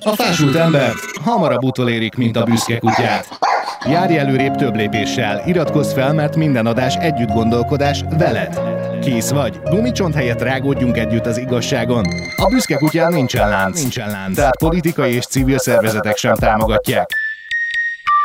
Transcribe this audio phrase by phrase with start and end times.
[0.00, 0.92] A fásult ember
[1.24, 3.38] hamarabb utolérik, mint a büszke kutyát.
[3.90, 8.60] Járj előrébb több lépéssel, iratkozz fel, mert minden adás együtt gondolkodás veled.
[9.00, 9.60] Kész vagy?
[9.64, 12.04] Gumicsont helyett rágódjunk együtt az igazságon.
[12.36, 14.36] A büszke kutyán nincsen lánc, nincsen lánc.
[14.36, 17.10] Tehát politikai és civil szervezetek sem támogatják.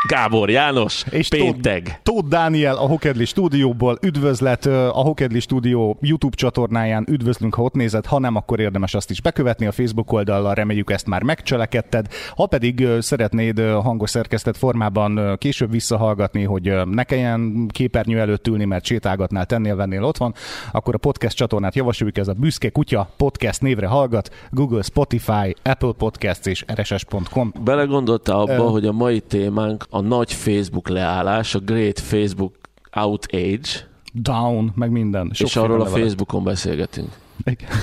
[0.07, 1.83] Gábor János, és pénteg.
[1.83, 7.73] Tóth, Tóth Dániel a Hokedli stúdióból, üdvözlet a Hokedli stúdió YouTube csatornáján, üdvözlünk, ha ott
[7.73, 12.07] nézed, ha nem, akkor érdemes azt is bekövetni a Facebook oldallal, reméljük ezt már megcselekedted.
[12.35, 18.85] Ha pedig szeretnéd hangos szerkesztett formában később visszahallgatni, hogy ne kelljen képernyő előtt ülni, mert
[18.85, 20.33] sétálgatnál, tennél, vennél otthon,
[20.71, 25.93] akkor a podcast csatornát javasoljuk, ez a Büszke Kutya podcast névre hallgat, Google, Spotify, Apple
[25.97, 27.53] Podcasts és rss.com.
[27.63, 32.55] Belegondoltál abba, uh, hogy a mai témánk a nagy Facebook leállás, a Great Facebook
[32.95, 33.89] Outage.
[34.13, 35.29] Down, meg minden.
[35.33, 37.09] Sok és arról a Facebookon beszélgetünk.
[37.43, 37.69] Igen.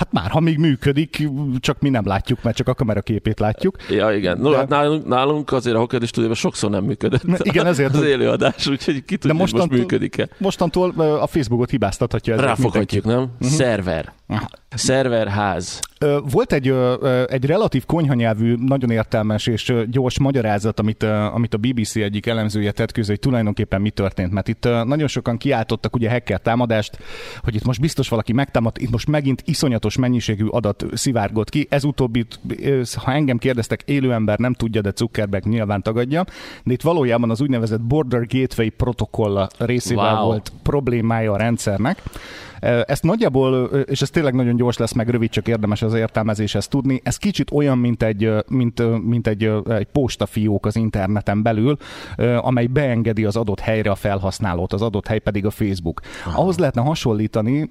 [0.00, 1.28] Hát már, ha még működik,
[1.58, 3.76] csak mi nem látjuk, mert csak a kamera képét látjuk.
[3.90, 4.38] Ja, igen.
[4.38, 4.56] No, De...
[4.56, 7.22] hát nálunk, nálunk azért a Hockey stúdióban sokszor nem működött.
[7.38, 7.94] Igen, ezért.
[7.94, 10.28] Az élőadás, úgyhogy ki tudja, most működik-e.
[10.38, 12.40] Mostantól a Facebookot hibáztathatja.
[12.40, 13.20] Ráfoghatjuk, nem?
[13.20, 13.48] Uh-huh.
[13.48, 14.12] Szerver.
[14.74, 15.80] Szerverház.
[16.30, 16.74] Volt egy,
[17.26, 22.92] egy relatív konyhanyelvű, nagyon értelmes és gyors magyarázat, amit, amit a BBC egyik elemzője tett
[22.92, 24.32] közé, hogy tulajdonképpen mi történt.
[24.32, 26.98] Mert itt nagyon sokan kiáltottak ugye hacker támadást,
[27.42, 31.66] hogy itt most biztos valaki megtámadt, itt most megint iszonyatos mennyiségű adat szivárgott ki.
[31.70, 32.26] Ez utóbbi,
[32.94, 36.24] ha engem kérdeztek, élő ember nem tudja, de Zuckerberg nyilván tagadja.
[36.64, 40.24] De itt valójában az úgynevezett Border Gateway protokoll részével wow.
[40.24, 42.02] volt problémája a rendszernek.
[42.60, 47.00] Ezt nagyjából, és ez tényleg nagyon gyors lesz, meg rövid, csak érdemes az értelmezéshez tudni.
[47.04, 51.76] Ez kicsit olyan, mint egy, mint, mint egy, egy postafiók az interneten belül,
[52.36, 56.00] amely beengedi az adott helyre a felhasználót, az adott hely pedig a Facebook.
[56.24, 56.40] Aha.
[56.40, 57.70] Ahhoz lehetne hasonlítani,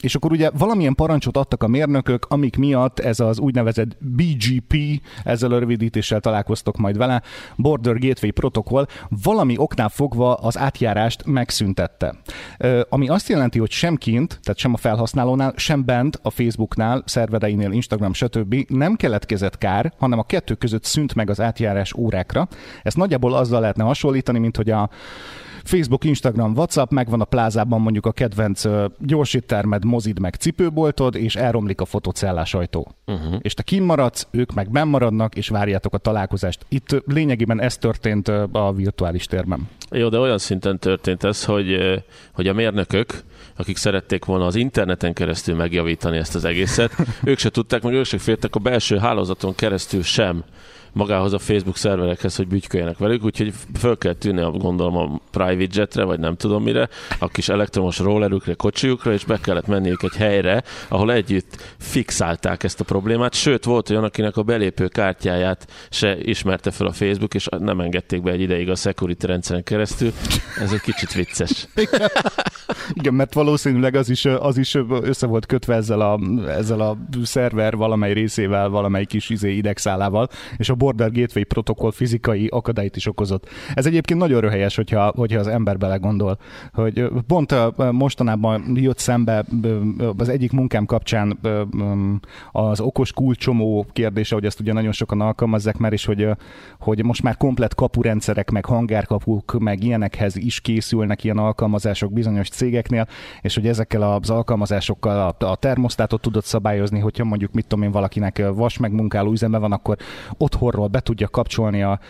[0.00, 4.76] és akkor ugye valamilyen parancsot adtak a mérnökök, amik miatt ez az úgynevezett BGP,
[5.24, 7.22] ezzel a rövidítéssel találkoztok majd vele,
[7.56, 8.86] Border Gateway Protocol,
[9.22, 12.14] valami oknál fogva az átjárást megszüntette.
[12.88, 13.96] Ami azt jelenti, hogy sem
[14.26, 18.54] kint, tehát sem a felhasználónál, sem bent a Facebooknál, szervereinél, Instagram, stb.
[18.68, 22.48] nem keletkezett kár, hanem a kettő között szűnt meg az átjárás órákra.
[22.82, 24.90] Ezt nagyjából azzal lehetne hasonlítani, mint hogy a
[25.64, 28.64] Facebook, Instagram, WhatsApp, megvan a plázában mondjuk a kedvenc
[28.98, 32.94] gyorsíttermed, mozid meg cipőboltod, és elromlik a fotocellás ajtó.
[33.06, 33.34] Uh-huh.
[33.40, 36.66] És te kimaradsz, ők meg bennmaradnak, és várjátok a találkozást.
[36.68, 39.68] Itt lényegében ez történt a virtuális térben.
[39.90, 41.78] Jó, de olyan szinten történt ez, hogy,
[42.32, 43.22] hogy a mérnökök,
[43.56, 46.92] akik szerették volna az interneten keresztül megjavítani ezt az egészet,
[47.24, 50.44] ők se tudták, meg ők se fértek a belső hálózaton keresztül sem
[50.92, 55.80] magához a Facebook szerverekhez, hogy bütyköljenek velük, úgyhogy föl kell tűnni, a, gondolom a private
[55.80, 56.88] jetre, vagy nem tudom mire,
[57.18, 62.80] a kis elektromos rollerükre, kocsiukra, és be kellett menniük egy helyre, ahol együtt fixálták ezt
[62.80, 67.46] a problémát, sőt volt olyan, akinek a belépő kártyáját se ismerte fel a Facebook, és
[67.58, 70.12] nem engedték be egy ideig a security rendszeren keresztül.
[70.60, 71.66] Ez egy kicsit vicces.
[72.92, 77.76] Igen, mert valószínűleg az is, az is össze volt kötve ezzel a, ezzel a szerver
[77.76, 83.48] valamely részével, valamely kis izé idegszálával, és a Border Gateway protokoll fizikai akadályt is okozott.
[83.74, 86.38] Ez egyébként nagyon röhelyes, hogyha, hogyha az ember belegondol,
[86.72, 87.54] hogy pont
[87.92, 89.44] mostanában jött szembe
[90.16, 91.38] az egyik munkám kapcsán
[92.52, 96.28] az okos kulcsomó kérdése, hogy ezt ugye nagyon sokan alkalmazzák már, és hogy,
[96.78, 103.06] hogy most már komplet kapurendszerek, meg hangárkapuk, meg ilyenekhez is készülnek ilyen alkalmazások bizonyos cégeknél,
[103.40, 107.90] és hogy ezekkel az alkalmazásokkal a, a termosztátot tudod szabályozni, hogyha mondjuk mit tudom én
[107.90, 109.96] valakinek vas megmunkáló üzeme van, akkor
[110.38, 112.00] otthon távolról be tudja kapcsolni a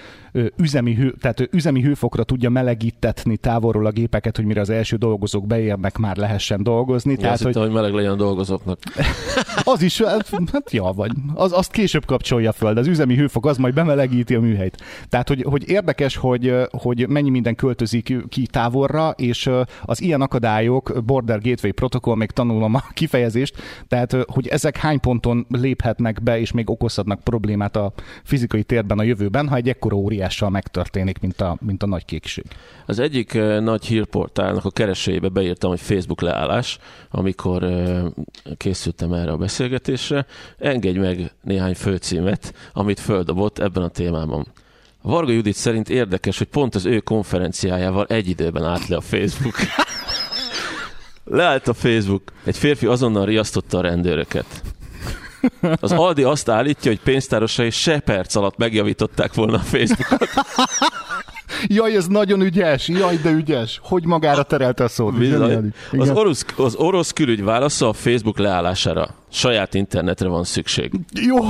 [0.57, 5.47] üzemi, hő, tehát üzemi hőfokra tudja melegítetni távolról a gépeket, hogy mire az első dolgozók
[5.47, 7.17] beérnek, már lehessen dolgozni.
[7.17, 7.57] tehát, hogy...
[7.57, 8.79] hogy meleg legyen a dolgozóknak.
[9.65, 13.47] az is, hát, hát ja, vagy az, azt később kapcsolja föl, de az üzemi hőfok
[13.47, 14.83] az majd bemelegíti a műhelyt.
[15.09, 19.51] Tehát, hogy, hogy érdekes, hogy, hogy mennyi minden költözik ki távolra, és
[19.83, 23.57] az ilyen akadályok, Border Gateway Protocol, még tanulom a kifejezést,
[23.89, 27.93] tehát, hogy ezek hány ponton léphetnek be, és még okozhatnak problémát a
[28.23, 32.45] fizikai térben a jövőben, ha egy ekkora óriással megtörténik, mint a, mint a nagy kékség.
[32.87, 36.79] Az egyik nagy hírportálnak a keresőjébe beírtam, hogy Facebook leállás,
[37.11, 37.67] amikor
[38.57, 40.27] készültem erre a beszélgetésre.
[40.59, 44.47] Engedj meg néhány főcímet, amit földobott ebben a témában.
[45.03, 49.57] Varga Judit szerint érdekes, hogy pont az ő konferenciájával egy időben állt le a Facebook.
[51.25, 52.23] Leállt a Facebook.
[52.45, 54.72] Egy férfi azonnal riasztotta a rendőröket.
[55.81, 60.29] Az Aldi azt állítja, hogy pénztárosai se perc alatt megjavították volna a Facebookot.
[61.67, 63.81] Jaj, ez nagyon ügyes, jaj, de ügyes.
[63.83, 65.15] Hogy magára terelte a szót.
[65.99, 69.15] Az orosz, az orosz külügy válasza a Facebook leállására.
[69.31, 70.93] Saját internetre van szükség.
[71.13, 71.37] Jó.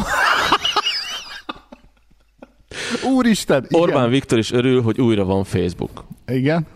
[3.14, 3.64] Úristen!
[3.68, 3.80] Igen.
[3.80, 6.04] Orbán Viktor is örül, hogy újra van Facebook.
[6.26, 6.66] Igen.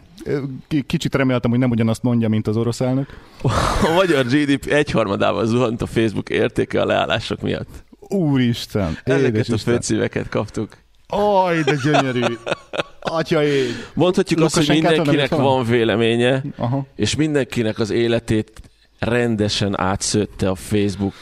[0.87, 3.08] Kicsit reméltem, hogy nem ugyanazt mondja, mint az orosz elnök.
[3.82, 7.84] A magyar GDP egyharmadával zuhant a Facebook értéke a leállások miatt.
[8.00, 8.99] Úristen!
[9.05, 9.75] Ezeket a Isten.
[9.75, 10.76] főcímeket kaptuk.
[11.08, 12.34] Aj, de gyönyörű!
[13.00, 13.70] Atya ég!
[13.94, 15.43] Mondhatjuk azt, hogy mindenkinek van?
[15.43, 16.87] van véleménye, Aha.
[16.96, 18.61] és mindenkinek az életét
[18.99, 21.14] rendesen átszőtte a Facebook,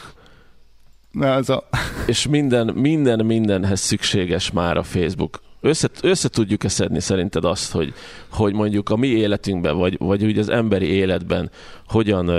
[1.15, 1.67] Na, ez a...
[2.05, 5.41] és minden, minden mindenhez szükséges már a Facebook.
[5.65, 7.93] Össze, össze tudjuk-e szedni szerinted azt, hogy,
[8.31, 11.51] hogy mondjuk a mi életünkben, vagy, vagy úgy az emberi életben
[11.87, 12.31] hogyan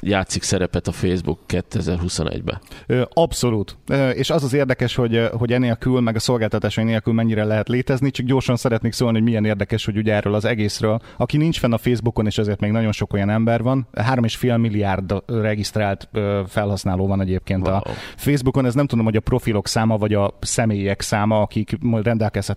[0.00, 2.60] játszik szerepet a Facebook 2021-ben?
[2.86, 3.76] Ö, Abszolút.
[4.14, 8.26] És az az érdekes, hogy, hogy enélkül, meg a szolgáltatásai nélkül mennyire lehet létezni, csak
[8.26, 11.78] gyorsan szeretnék szólni, hogy milyen érdekes, hogy ugye erről az egészről, aki nincs fenn a
[11.78, 16.08] Facebookon, és ezért még nagyon sok olyan ember van, 3,5 milliárd regisztrált
[16.46, 17.76] felhasználó van egyébként Wow.
[17.76, 17.82] a
[18.16, 22.06] Facebookon, ez nem tudom, hogy a profilok száma, vagy a személyek száma, akik majd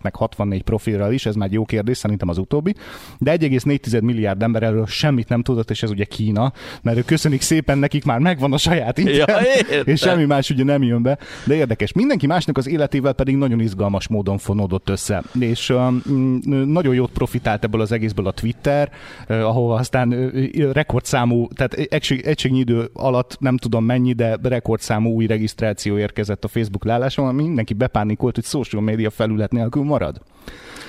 [0.07, 2.75] rendelkezhetnek 64 profilral is, ez már jó kérdés, szerintem az utóbbi,
[3.18, 7.42] de 1,4 milliárd ember erről semmit nem tudott, és ez ugye Kína, mert ők köszönik
[7.42, 9.94] szépen, nekik már megvan a saját internet, értem.
[9.94, 11.94] és semmi más ugye nem jön be, de érdekes.
[11.94, 17.12] Mindenki másnak az életével pedig nagyon izgalmas módon fonódott össze, és um, mm, nagyon jót
[17.12, 18.92] profitált ebből az egészből a Twitter,
[19.30, 25.09] uh, ahova aztán uh, rekordszámú, tehát egység, egységnyi idő alatt nem tudom mennyi, de rekordszámú
[25.09, 30.21] új regisztráció érkezett a Facebook leálláson, ami mindenki bepánikolt, hogy social media felület nélkül marad.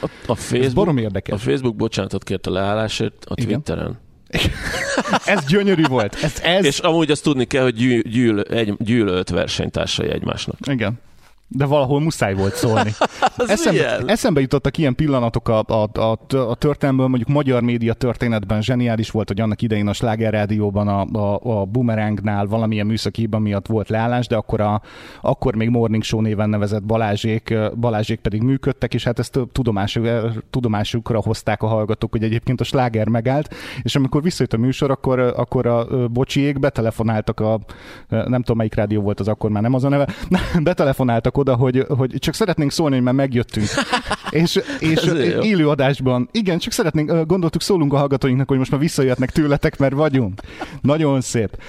[0.00, 1.42] A, a Ez Facebook, barom a érdekes.
[1.42, 3.62] Facebook bocsánatot kért a leállásért a Igen.
[3.62, 3.98] Twitteren.
[5.24, 6.14] Ez gyönyörű volt.
[6.22, 6.64] Ez, ez...
[6.64, 10.58] És amúgy azt tudni kell, hogy gyű, gyűl, egy, gyűlölt versenytársai egymásnak.
[10.66, 11.00] Igen.
[11.50, 12.90] De valahol muszáj volt szólni.
[13.36, 14.08] Eszembe, milyen?
[14.08, 19.28] eszembe jutottak ilyen pillanatok a, a, a, a történelmből, mondjuk magyar média történetben zseniális volt,
[19.28, 23.88] hogy annak idején a Sláger Rádióban, a, a, a Boomerangnál valamilyen műszaki hiba miatt volt
[23.88, 24.82] leállás, de akkor, a,
[25.20, 30.08] akkor még Morning Show néven nevezett Balázsék, Balázsék pedig működtek, és hát ezt tudomásuk,
[30.50, 35.18] tudomásukra hozták a hallgatók, hogy egyébként a sláger megállt, és amikor visszajött a műsor, akkor,
[35.18, 37.60] akkor a bocsiék betelefonáltak a,
[38.08, 40.08] nem tudom melyik rádió volt az akkor, már nem az a neve,
[40.62, 43.66] betelefonáltak oda, hogy, hogy csak szeretnénk szólni, hogy már megjöttünk.
[44.30, 45.12] és és
[45.42, 49.94] élő adásban, igen, csak szeretnénk, gondoltuk, szólunk a hallgatóinknak, hogy most már visszajöhetnek tőletek, mert
[49.94, 50.40] vagyunk.
[50.80, 51.62] Nagyon szép.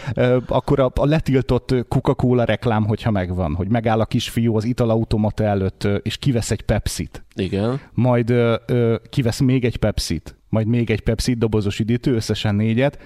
[0.48, 5.88] Akkor a, a letiltott Coca-Cola reklám, hogyha megvan, hogy megáll a kisfiú az italautomata előtt,
[6.02, 7.80] és kivesz egy Pepsit Igen.
[7.94, 13.00] majd ö, ö, kivesz még egy Pepsit, majd még egy Pepsit, dobozos üdítő, összesen négyet,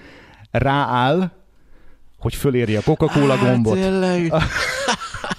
[0.50, 1.30] rááll,
[2.18, 4.32] hogy fölérje a Coca-Cola gombot, Hát, tényleg.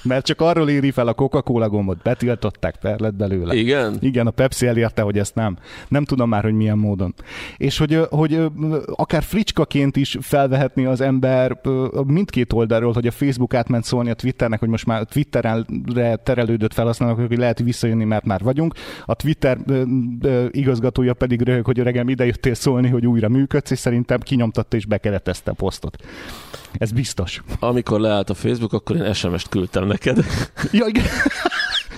[0.05, 3.55] mert csak arról éri fel a Coca-Cola gombot, betiltották, per lett belőle.
[3.55, 3.97] Igen?
[3.99, 5.57] Igen, a Pepsi elérte, hogy ezt nem.
[5.87, 7.13] Nem tudom már, hogy milyen módon.
[7.57, 8.41] És hogy, hogy
[8.85, 11.61] akár fricskaként is felvehetné az ember
[12.05, 17.27] mindkét oldalról, hogy a Facebook átment szólni a Twitternek, hogy most már Twitterre terelődött felhasználók,
[17.27, 18.73] hogy lehet visszajönni, mert már vagyunk.
[19.05, 19.57] A Twitter
[20.51, 24.85] igazgatója pedig röhög, hogy öregem ide jöttél szólni, hogy újra működsz, és szerintem kinyomtatta és
[24.85, 26.03] bekeretezte a posztot.
[26.77, 27.43] Ez biztos.
[27.59, 30.25] Amikor leállt a Facebook, akkor én SMS-t küldtem neked.
[30.71, 31.05] Ja, igen.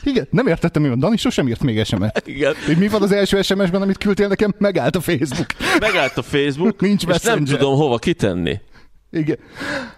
[0.03, 0.99] Igen, nem értettem, mi van.
[0.99, 2.21] Dani sosem írt még SMS-t.
[2.25, 2.53] Igen.
[2.65, 4.53] Hogy mi van az első SMS-ben, amit küldtél nekem?
[4.57, 5.45] Megállt a Facebook.
[5.79, 7.57] Megállt a Facebook, Nincs és nem Messenger.
[7.57, 8.59] tudom hova kitenni.
[9.11, 9.37] Igen.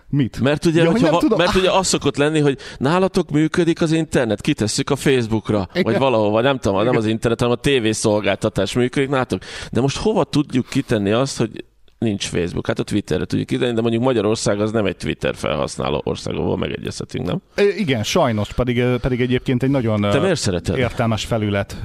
[0.09, 0.39] Mit?
[0.39, 1.37] Mert ugye, Ja, hogy hogyha, nem tudom.
[1.37, 5.83] mert ugye az szokott lenni, hogy nálatok működik az internet, kitesszük a Facebookra, Igen.
[5.83, 9.41] vagy valahova, nem tudom, nem az internet, hanem a tévészolgáltatás működik nálatok.
[9.71, 11.65] De most hova tudjuk kitenni azt, hogy
[11.99, 12.67] nincs Facebook?
[12.67, 16.57] Hát a Twitterre tudjuk kitenni, de mondjuk Magyarország az nem egy Twitter felhasználó ország, ahol
[16.57, 17.41] megegyezhetünk, nem?
[17.55, 20.77] Ö, Igen, sajnos, pedig, pedig egyébként egy nagyon Te miért szereted?
[20.77, 21.83] értelmes felület.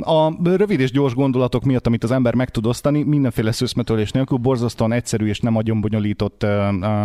[0.00, 4.38] A rövid és gyors gondolatok miatt, amit az ember meg tud osztani, mindenféle szőszmetölés nélkül,
[4.38, 6.42] borzasztóan egyszerű és nem nagyon bonyolított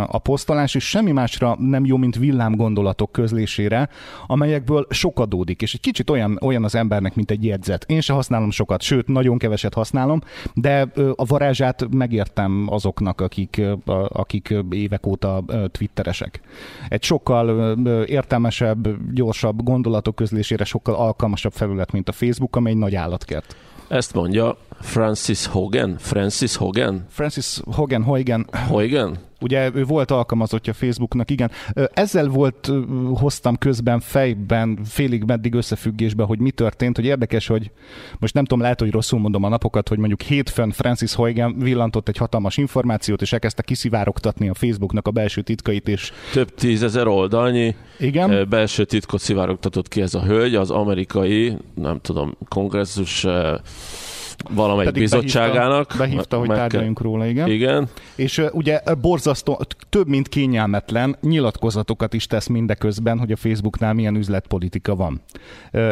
[0.06, 3.88] a posztolás, és semmi másra nem jó, mint villám gondolatok közlésére,
[4.26, 7.84] amelyekből sok adódik, és egy kicsit olyan, olyan az embernek, mint egy jegyzet.
[7.88, 10.20] Én se használom sokat, sőt, nagyon keveset használom,
[10.54, 13.62] de a varázsát megértem azoknak, akik,
[14.08, 16.40] akik évek óta twitteresek.
[16.88, 22.94] Egy sokkal értelmesebb, gyorsabb gondolatok közlésére sokkal alkalmasabb felület, mint a Facebook, amely egy nagy
[22.94, 23.56] állatkert.
[23.88, 24.56] Ezt mondja
[24.86, 25.96] Francis Hogan.
[25.98, 27.04] Francis Hogan?
[27.08, 29.18] Francis Hogan, Huygen, Hogan?
[29.40, 31.50] ugye ő volt alkalmazottja Facebooknak, igen.
[31.92, 32.72] Ezzel volt,
[33.14, 37.70] hoztam közben fejben, félig meddig összefüggésbe, hogy mi történt, hogy érdekes, hogy
[38.18, 42.08] most nem tudom, lehet, hogy rosszul mondom a napokat, hogy mondjuk hétfőn Francis Huygen villantott
[42.08, 47.74] egy hatalmas információt, és elkezdte kiszivárogtatni a Facebooknak a belső titkait, és Több tízezer oldalnyi
[47.98, 53.26] igen, belső titkot szivárogtatott ki ez a hölgy, az amerikai, nem tudom, kongresszus
[54.50, 55.86] valamelyik Pedig bizottságának.
[55.86, 57.48] Behívta, behívta hogy Meg tárgyaljunk róla, igen.
[57.48, 57.88] Igen.
[58.14, 64.94] És ugye borzasztó, több mint kényelmetlen nyilatkozatokat is tesz mindeközben, hogy a Facebooknál milyen üzletpolitika
[64.94, 65.20] van.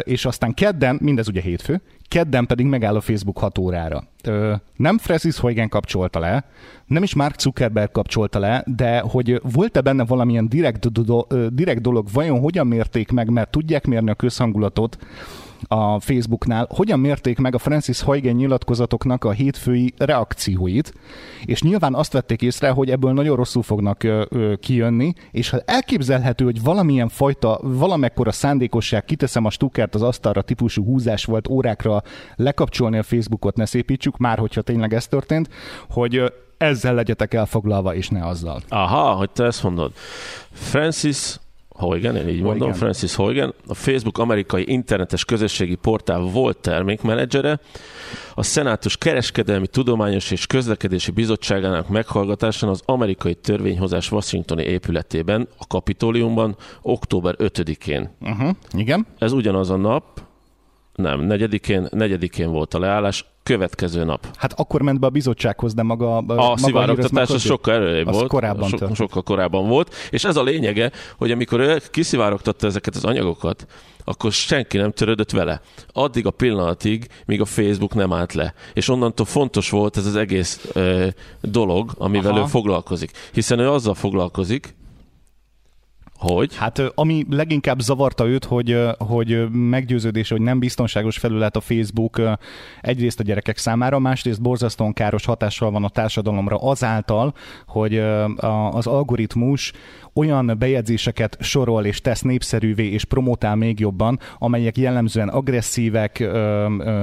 [0.02, 4.04] És aztán kedden, mindez ugye hétfő, kedden pedig megáll a Facebook 6 órára.
[4.22, 6.44] Ö, Nem Francis Huygen kapcsolta le,
[6.86, 12.06] nem is Mark Zuckerberg kapcsolta le, de hogy volt-e benne valamilyen direkt, do- direkt dolog,
[12.12, 14.98] vajon hogyan mérték meg, mert tudják mérni a közhangulatot,
[15.68, 20.94] a Facebooknál, hogyan mérték meg a Francis Huygen nyilatkozatoknak a hétfői reakcióit,
[21.44, 25.60] és nyilván azt vették észre, hogy ebből nagyon rosszul fognak ö, ö, kijönni, és ha
[25.64, 32.02] elképzelhető, hogy valamilyen fajta, valamekkora szándékosság, kiteszem a Stuckert az asztalra típusú húzás volt órákra
[32.36, 35.48] lekapcsolni a Facebookot, ne szépítsük, már hogyha tényleg ez történt,
[35.90, 38.62] hogy ezzel legyetek elfoglalva, és ne azzal.
[38.68, 39.92] Aha, hogy te ezt mondod.
[40.52, 41.36] Francis
[41.74, 42.74] Huygen, én így mondom, Huygen.
[42.74, 47.60] Francis Huygen, a Facebook amerikai internetes közösségi portál volt termékmenedzsere,
[48.34, 56.56] a Szenátus Kereskedelmi Tudományos és Közlekedési Bizottságának meghallgatásán az amerikai törvényhozás Washingtoni épületében, a Kapitóliumban,
[56.82, 58.10] október 5-én.
[58.20, 58.50] Uh-huh.
[58.76, 59.06] Igen?
[59.18, 60.22] Ez ugyanaz a nap,
[60.94, 64.26] nem, negyedikén, negyedikén volt a leállás, következő nap.
[64.36, 68.28] Hát akkor ment be a bizottsághoz, de maga, A szivárogtatás az sokkal előrébb volt.
[68.28, 69.94] korábban so, sokkal korábban volt.
[70.10, 73.66] És ez a lényege, hogy amikor ő kiszivárogtatta ezeket az anyagokat,
[74.04, 75.60] akkor senki nem törődött vele.
[75.92, 78.54] Addig a pillanatig, míg a Facebook nem állt le.
[78.72, 81.06] És onnantól fontos volt ez az egész ö,
[81.40, 82.40] dolog, amivel Aha.
[82.40, 83.10] ő foglalkozik.
[83.32, 84.74] Hiszen ő azzal foglalkozik,
[86.18, 86.56] hogy?
[86.56, 92.20] Hát ami leginkább zavarta őt, hogy, hogy ö, meggyőződése, hogy nem biztonságos felület a Facebook
[92.80, 97.34] egyrészt a gyerekek számára, másrészt borzasztóan káros hatással van a társadalomra azáltal,
[97.66, 97.98] hogy
[98.70, 99.72] az algoritmus
[100.14, 106.28] olyan bejegyzéseket sorol és tesz népszerűvé és promotál még jobban, amelyek jellemzően agresszívek,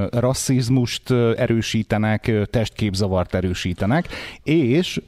[0.10, 4.08] rasszizmust erősítenek, testképzavart erősítenek,
[4.44, 5.01] és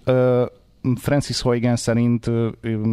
[0.96, 2.32] Francis Huygen szerint,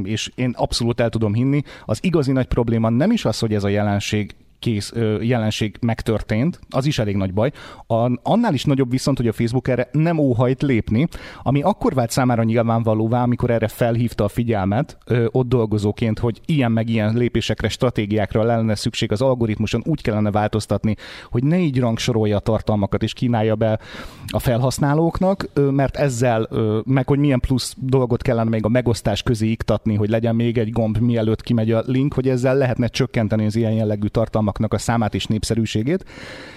[0.02, 3.64] és én abszolút el tudom hinni, az igazi nagy probléma nem is az, hogy ez
[3.64, 7.50] a jelenség kész jelenség megtörtént, az is elég nagy baj.
[7.87, 11.09] A, annál is nagyobb viszont, hogy a Facebook erre nem óhajt lépni,
[11.43, 16.73] ami akkor vált számára nyilvánvalóvá, amikor erre felhívta a figyelmet ö, ott dolgozóként, hogy ilyen
[16.73, 20.97] meg ilyen lépésekre, stratégiákra lenne szükség az algoritmuson, úgy kellene változtatni,
[21.31, 23.79] hogy ne így rangsorolja a tartalmakat és kínálja be
[24.26, 26.49] a felhasználóknak, mert ezzel,
[26.85, 30.71] meg hogy milyen plusz dolgot kellene még a megosztás közé iktatni, hogy legyen még egy
[30.71, 34.07] gomb, mielőtt kimegy a link, hogy ezzel lehetne csökkenteni az ilyen jellegű
[34.50, 36.04] tartalmaknak a számát és népszerűségét.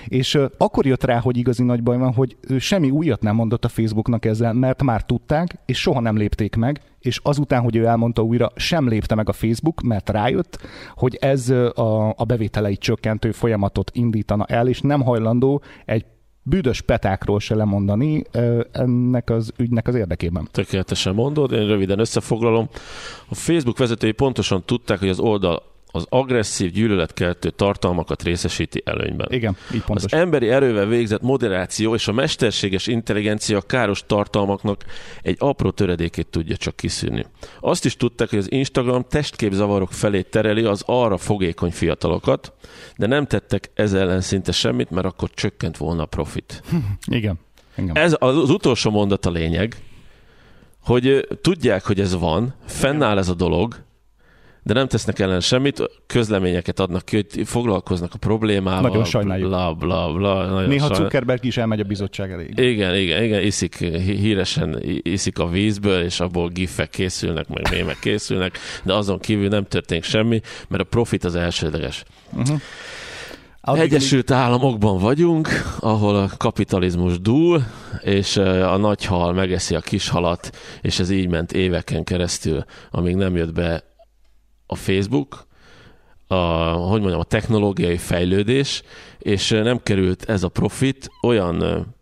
[0.06, 3.66] És akkor jött rá, hogy igazi nagy baj van, hogy ő semmi újat nem mondott
[3.66, 7.86] a Facebooknak ezzel, mert már tudták, és soha nem lépték meg, és azután, hogy ő
[7.86, 10.60] elmondta újra, sem lépte meg a Facebook, mert rájött,
[10.96, 16.06] hogy ez a, a bevételeit csökkentő folyamatot indítana el, és nem hajlandó egy
[16.46, 18.24] büdös petákról se lemondani
[18.72, 20.48] ennek az ügynek az érdekében.
[20.52, 22.70] tökéletesen mondod, én röviden összefoglalom.
[23.30, 29.28] A Facebook vezetői pontosan tudták, hogy az oldal az agresszív gyűlöletkeltő tartalmakat részesíti előnyben.
[29.32, 30.04] Igen, így pontos.
[30.04, 34.84] Az emberi erővel végzett moderáció és a mesterséges intelligencia káros tartalmaknak
[35.22, 37.26] egy apró töredékét tudja csak kiszűrni.
[37.60, 42.54] Azt is tudták, hogy az Instagram testképzavarok felé tereli az arra fogékony fiatalokat,
[42.98, 46.64] de nem tettek ez ellen szinte semmit, mert akkor csökkent volna a profit.
[47.06, 47.40] Igen.
[47.78, 47.98] Igen.
[47.98, 49.76] Ez az, az utolsó mondat a lényeg,
[50.84, 53.84] hogy tudják, hogy ez van, fennáll ez a dolog,
[54.64, 58.82] de nem tesznek ellen semmit, közleményeket adnak ki, hogy foglalkoznak a problémával.
[58.90, 59.50] Nagyon sajnáljuk.
[59.50, 62.50] Bla, bla, bla, nagyon Néha sajnál- Zuckerberg is elmegy a bizottság elé.
[62.56, 68.00] igen, igen, igen, iszik, hí- híresen iszik a vízből, és abból gifek készülnek, meg mémek
[68.00, 72.04] készülnek, de azon kívül nem történik semmi, mert a profit az elsődleges.
[73.66, 77.64] Addig Egyesült Államokban vagyunk, ahol a kapitalizmus dúl,
[78.02, 80.50] és a nagy hal megeszi a kis halat,
[80.82, 83.84] és ez így ment éveken keresztül, amíg nem jött be
[84.74, 85.48] a Facebook,
[86.28, 86.36] a,
[86.70, 88.84] hogy mondjam, a technológiai fejlődés,
[89.20, 91.93] és nem került ez a profit olyan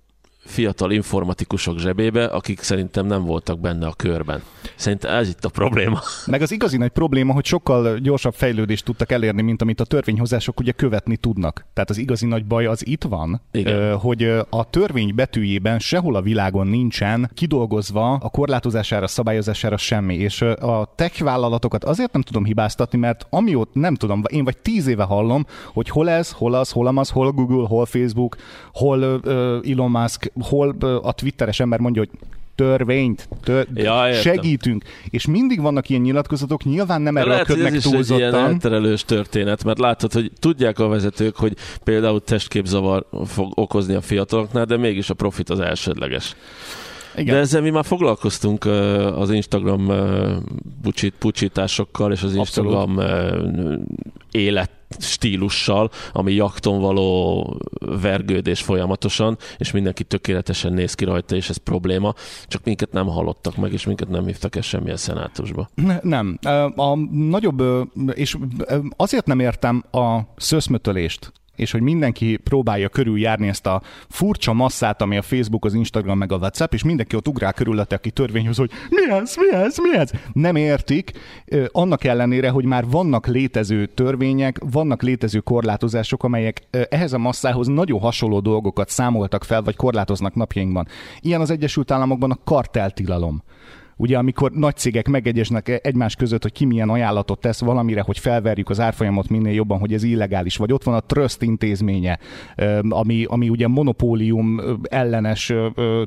[0.45, 4.41] fiatal informatikusok zsebébe, akik szerintem nem voltak benne a körben.
[4.75, 5.99] Szerintem ez itt a probléma.
[6.25, 10.59] Meg az igazi nagy probléma, hogy sokkal gyorsabb fejlődést tudtak elérni, mint amit a törvényhozások
[10.59, 11.65] ugye követni tudnak.
[11.73, 13.97] Tehát az igazi nagy baj az itt van, Igen.
[13.97, 20.15] hogy a törvény betűjében sehol a világon nincsen kidolgozva a korlátozására, szabályozására semmi.
[20.15, 24.87] És a tech vállalatokat azért nem tudom hibáztatni, mert amióta nem tudom, én vagy tíz
[24.87, 28.35] éve hallom, hogy hol ez, hol az, hol amaz, hol Google, hol Facebook,
[28.73, 29.03] hol
[29.63, 32.19] Elon Musk, hol a twitteres ember mondja, hogy
[32.55, 34.83] törvényt, tör, ja, segítünk.
[35.09, 38.33] És mindig vannak ilyen nyilatkozatok, nyilván nem erre kötnek ez túlzottan.
[38.33, 43.93] Ez egy ilyen történet, mert látod, hogy tudják a vezetők, hogy például testképzavar fog okozni
[43.93, 46.35] a fiataloknál, de mégis a profit az elsődleges.
[47.15, 47.35] Igen.
[47.35, 48.65] De ezzel mi már foglalkoztunk
[49.15, 49.91] az Instagram
[50.81, 53.79] pucsit, pucsításokkal és az Instagram Abszolút.
[54.31, 54.69] élet
[54.99, 62.13] stílussal, ami jakton való vergődés folyamatosan, és mindenki tökéletesen néz ki rajta, és ez probléma,
[62.47, 65.69] csak minket nem hallottak meg, és minket nem hívtak el semmilyen szenátusba.
[65.75, 66.39] Ne, nem.
[66.75, 67.63] A nagyobb,
[68.13, 68.37] és
[68.95, 75.17] azért nem értem a szöszmötölést, és hogy mindenki próbálja körüljárni ezt a furcsa masszát, ami
[75.17, 78.71] a Facebook, az Instagram, meg a WhatsApp, és mindenki ott ugrál körülötte, aki törvényhoz, hogy
[78.89, 80.11] mi ez, mi ez, mi ez.
[80.33, 81.11] Nem értik,
[81.67, 87.99] annak ellenére, hogy már vannak létező törvények, vannak létező korlátozások, amelyek ehhez a masszához nagyon
[87.99, 90.87] hasonló dolgokat számoltak fel, vagy korlátoznak napjainkban.
[91.19, 93.43] Ilyen az Egyesült Államokban a karteltilalom
[94.01, 98.69] ugye amikor nagy cégek megegyeznek egymás között, hogy ki milyen ajánlatot tesz valamire, hogy felverjük
[98.69, 100.73] az árfolyamot minél jobban, hogy ez illegális, vagy.
[100.73, 102.19] Ott van a trust intézménye,
[102.89, 105.53] ami, ami ugye monopólium ellenes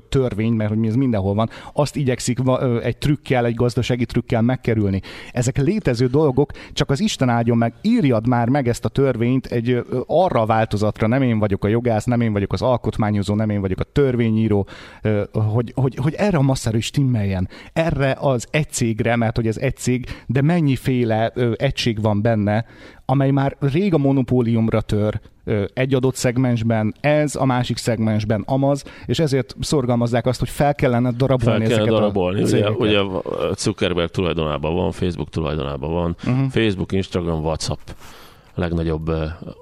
[0.08, 2.38] törvény, mert hogy ez mindenhol van, azt igyekszik
[2.82, 5.00] egy trükkel, egy gazdasági trükkel megkerülni.
[5.32, 9.84] Ezek létező dolgok, csak az Isten áldjon meg, írjad már meg ezt a törvényt egy
[10.06, 13.60] arra a változatra, nem én vagyok a jogász, nem én vagyok az alkotmányozó, nem én
[13.60, 14.66] vagyok a törvényíró,
[15.32, 17.48] hogy, hogy, hogy erre a masszára is timmeljen
[17.84, 22.64] erre az egy cégre, mert hogy ez egy cég, de mennyiféle ö, egység van benne,
[23.06, 28.84] amely már rég a monopóliumra tör ö, egy adott szegmensben, ez a másik szegmensben amaz,
[29.06, 32.42] és ezért szorgalmazzák azt, hogy fel kellene darabolni fel ezeket darabolni.
[32.42, 33.00] a ugye, ugye
[33.56, 36.50] Zuckerberg tulajdonában van, Facebook tulajdonában van, uh-huh.
[36.50, 37.80] Facebook, Instagram, WhatsApp
[38.54, 39.10] legnagyobb,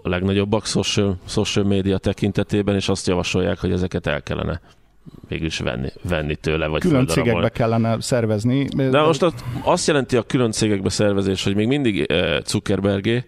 [0.02, 4.60] legnagyobbak social, social média tekintetében, és azt javasolják, hogy ezeket el kellene
[5.28, 8.64] végülis venni, venni tőle, vagy Külön cégekbe kellene szervezni.
[8.64, 9.26] De most
[9.62, 13.24] azt jelenti a külön cégekbe szervezés, hogy még mindig eh, Zuckerbergé,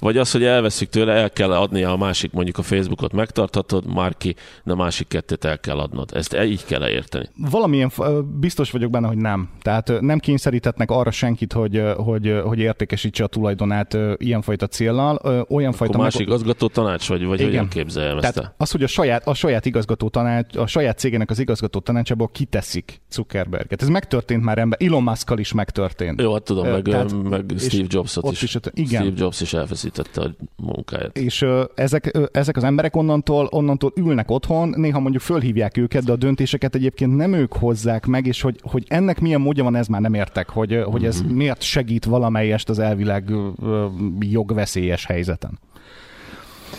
[0.00, 4.34] vagy az, hogy elveszik tőle, el kell adnia a másik, mondjuk a Facebookot megtarthatod, Marki,
[4.64, 6.10] de a másik kettőt el kell adnod.
[6.14, 7.28] Ezt így kell érteni.
[7.50, 7.92] Valamilyen
[8.40, 9.48] biztos vagyok benne, hogy nem.
[9.62, 15.44] Tehát nem kényszerítetnek arra senkit, hogy, hogy, hogy értékesítse a tulajdonát ilyenfajta céllal.
[15.48, 16.28] Olyan fajta másik meg...
[16.28, 18.52] igazgató tanács, vagy, vagy hogyan képzeljem Tehát ezt?
[18.56, 23.00] Az, hogy a saját, a saját igazgató tanács, a saját cégének az igazgató tanácsából kiteszik
[23.10, 23.82] Zuckerberget.
[23.82, 24.78] Ez megtörtént már ember.
[24.82, 26.20] Elon musk is megtörtént.
[26.20, 28.42] Jó, hát tudom, meg, Tehát, meg Steve Jobsot is.
[28.42, 28.56] is.
[28.72, 29.02] Igen.
[29.02, 31.18] Steve Jobs is elveszít elveszítette a munkáját.
[31.18, 36.04] És ö, ezek, ö, ezek az emberek onnantól, onnantól ülnek otthon, néha mondjuk fölhívják őket,
[36.04, 39.76] de a döntéseket egyébként nem ők hozzák meg, és hogy, hogy ennek milyen módja van,
[39.76, 40.90] ez már nem értek, hogy, mm-hmm.
[40.90, 41.32] hogy ez mhm.
[41.32, 43.86] miért segít valamelyest az elvileg ö,
[44.20, 45.58] jogveszélyes helyzeten.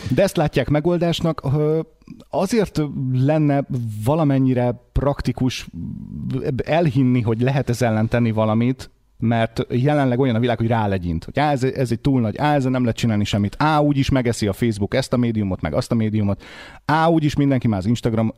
[0.10, 1.42] De ezt látják megoldásnak,
[2.30, 2.82] azért
[3.14, 3.66] lenne
[4.06, 5.68] valamennyire praktikus
[6.64, 8.91] elhinni, hogy lehet ez ellen tenni valamit,
[9.22, 12.56] mert jelenleg olyan a világ, hogy rálegyint, hogy á, ez, ez egy túl nagy, á,
[12.56, 15.92] ezzel nem lehet csinálni semmit, á, úgyis megeszi a Facebook ezt a médiumot, meg azt
[15.92, 16.44] a médiumot,
[16.86, 18.34] á, úgyis mindenki már az Instagram.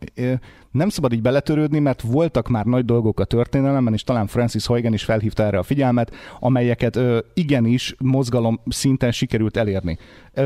[0.72, 4.93] Nem szabad így beletörődni, mert voltak már nagy dolgok a történelemben, és talán Francis Huygen
[4.93, 7.00] is felhívta erre a figyelmet, amelyeket
[7.34, 9.98] igenis mozgalom szinten sikerült elérni.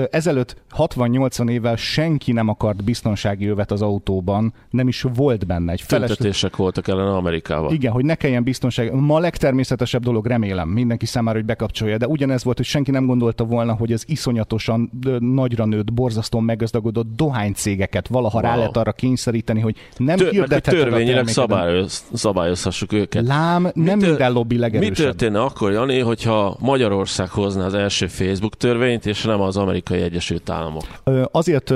[0.10, 5.72] Ezelőtt 60-80 évvel senki nem akart biztonsági övet az autóban, nem is volt benne.
[5.72, 6.46] Egy felesleges...
[6.56, 7.74] voltak ellen Amerikával.
[7.74, 8.94] Igen, hogy ne kelljen biztonság.
[8.94, 13.06] Ma a legtermészetesebb dolog remélem mindenki számára, hogy bekapcsolja, de ugyanez volt, hogy senki nem
[13.06, 18.50] gondolta volna, hogy az iszonyatosan nagyra nőtt, borzasztóan meggazdagodott dohánycégeket valaha wow.
[18.50, 23.28] rá lehet arra kényszeríteni, hogy nem Tör, hirdetheted törvényileg szabályoz, szabályozhassuk őket.
[23.28, 24.98] Lám, nem mi tör, minden lobby legerősebb.
[24.98, 30.02] Mi történne akkor, Jani, hogyha Magyarország hozna az első Facebook törvényt, és nem az amerikai
[30.02, 30.84] Egyesült Államok?
[31.32, 31.74] Azért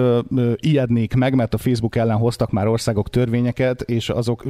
[0.55, 4.43] ijednék meg, mert a Facebook ellen hoztak már országok törvényeket, és azok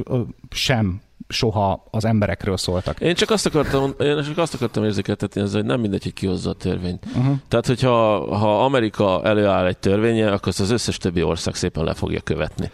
[0.50, 1.00] sem
[1.32, 3.00] soha az emberekről szóltak.
[3.00, 6.54] Én csak azt akartam, én csak azt akartam érzékeltetni, hogy nem mindegy, hogy kihozza a
[6.54, 7.06] törvényt.
[7.16, 7.34] Uh-huh.
[7.48, 11.94] Tehát, hogyha ha Amerika előáll egy törvénye, akkor azt az összes többi ország szépen le
[11.94, 12.70] fogja követni.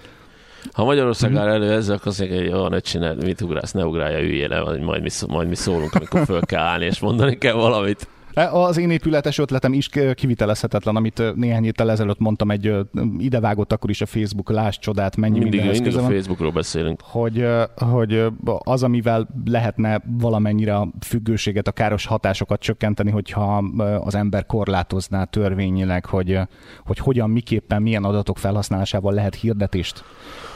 [0.72, 1.46] Ha Magyarország uh-huh.
[1.46, 4.48] áll elő ezzel, akkor azt mondja, hogy jó, ne csinál, mit ugrálsz, ne ugrálja, üljél
[4.48, 8.08] le, majd mi, majd mi szólunk, amikor föl kell állni, és mondani kell valamit.
[8.38, 12.74] E, az én épületes ötletem is kivitelezhetetlen, amit néhány héttel ezelőtt mondtam, egy
[13.18, 17.00] idevágott akkor is a Facebook, láss csodát, mennyi mindig, minden mindig a Facebookról beszélünk.
[17.04, 17.46] Hogy,
[17.76, 18.24] hogy
[18.58, 23.56] az, amivel lehetne valamennyire a függőséget, a káros hatásokat csökkenteni, hogyha
[24.00, 26.40] az ember korlátozná törvényileg, hogy,
[26.86, 30.04] hogy hogyan, miképpen, milyen adatok felhasználásával lehet hirdetést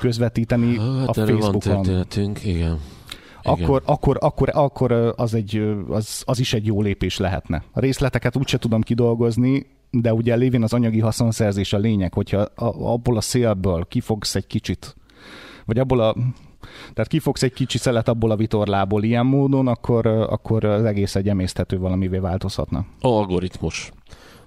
[0.01, 1.83] közvetíteni hát, a Facebookon.
[1.83, 2.79] Van igen
[3.43, 7.63] akkor, akkor, akkor, akkor az, egy, az, az is egy jó lépés lehetne.
[7.73, 13.17] A részleteket úgyse tudom kidolgozni, de ugye lévén az anyagi haszonszerzés a lényeg, hogyha abból
[13.17, 14.97] a szélből kifogsz egy kicsit
[15.65, 16.15] vagy abból a
[16.95, 21.29] tehát kifogsz egy kicsi szelet abból a vitorlából ilyen módon, akkor, akkor az egész egy
[21.29, 22.85] emészthető valamivé változhatna.
[23.01, 23.93] Algoritmus.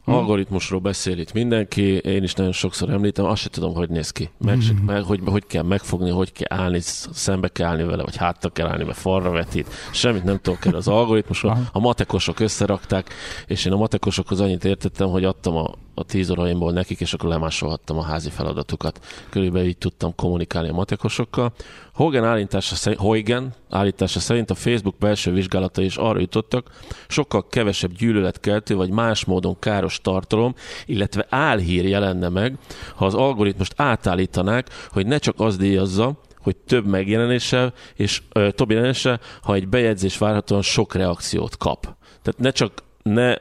[0.06, 0.14] Hmm.
[0.14, 4.30] Algoritmusról beszél itt mindenki, én is nagyon sokszor említem, azt sem tudom, hogy néz ki.
[4.38, 4.86] Meg, hmm.
[4.86, 8.68] meg hogy, hogy kell megfogni, hogy kell állni, szembe kell állni vele, vagy hátra kell
[8.68, 9.68] állni, mert falra vetít.
[9.92, 11.58] Semmit nem tudok el az algoritmusról.
[11.72, 13.14] A matekosok összerakták,
[13.48, 17.30] és én a matekosokhoz annyit értettem, hogy adtam a, a tíz óraimból nekik, és akkor
[17.30, 19.06] lemásolhattam a házi feladatukat.
[19.30, 21.54] Körülbelül így tudtam kommunikálni a matekosokkal.
[21.94, 26.70] Hogan állítása, szerint, Huygen állítása szerint a Facebook belső vizsgálata is arra jutottak,
[27.08, 30.56] sokkal kevesebb gyűlöletkeltő vagy más módon káros tartalom,
[30.86, 32.58] illetve álhír jelenne meg,
[32.96, 38.72] ha az algoritmust átállítanák, hogy ne csak az díjazza, hogy több megjelenéssel és ö, több
[38.72, 41.82] jelenéssel, ha egy bejegyzés várhatóan sok reakciót kap.
[42.22, 43.36] Tehát ne csak ne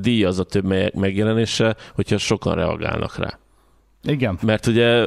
[0.00, 3.38] díjazza több megjelenéssel, hogyha sokan reagálnak rá.
[4.02, 4.38] Igen.
[4.42, 5.06] Mert ugye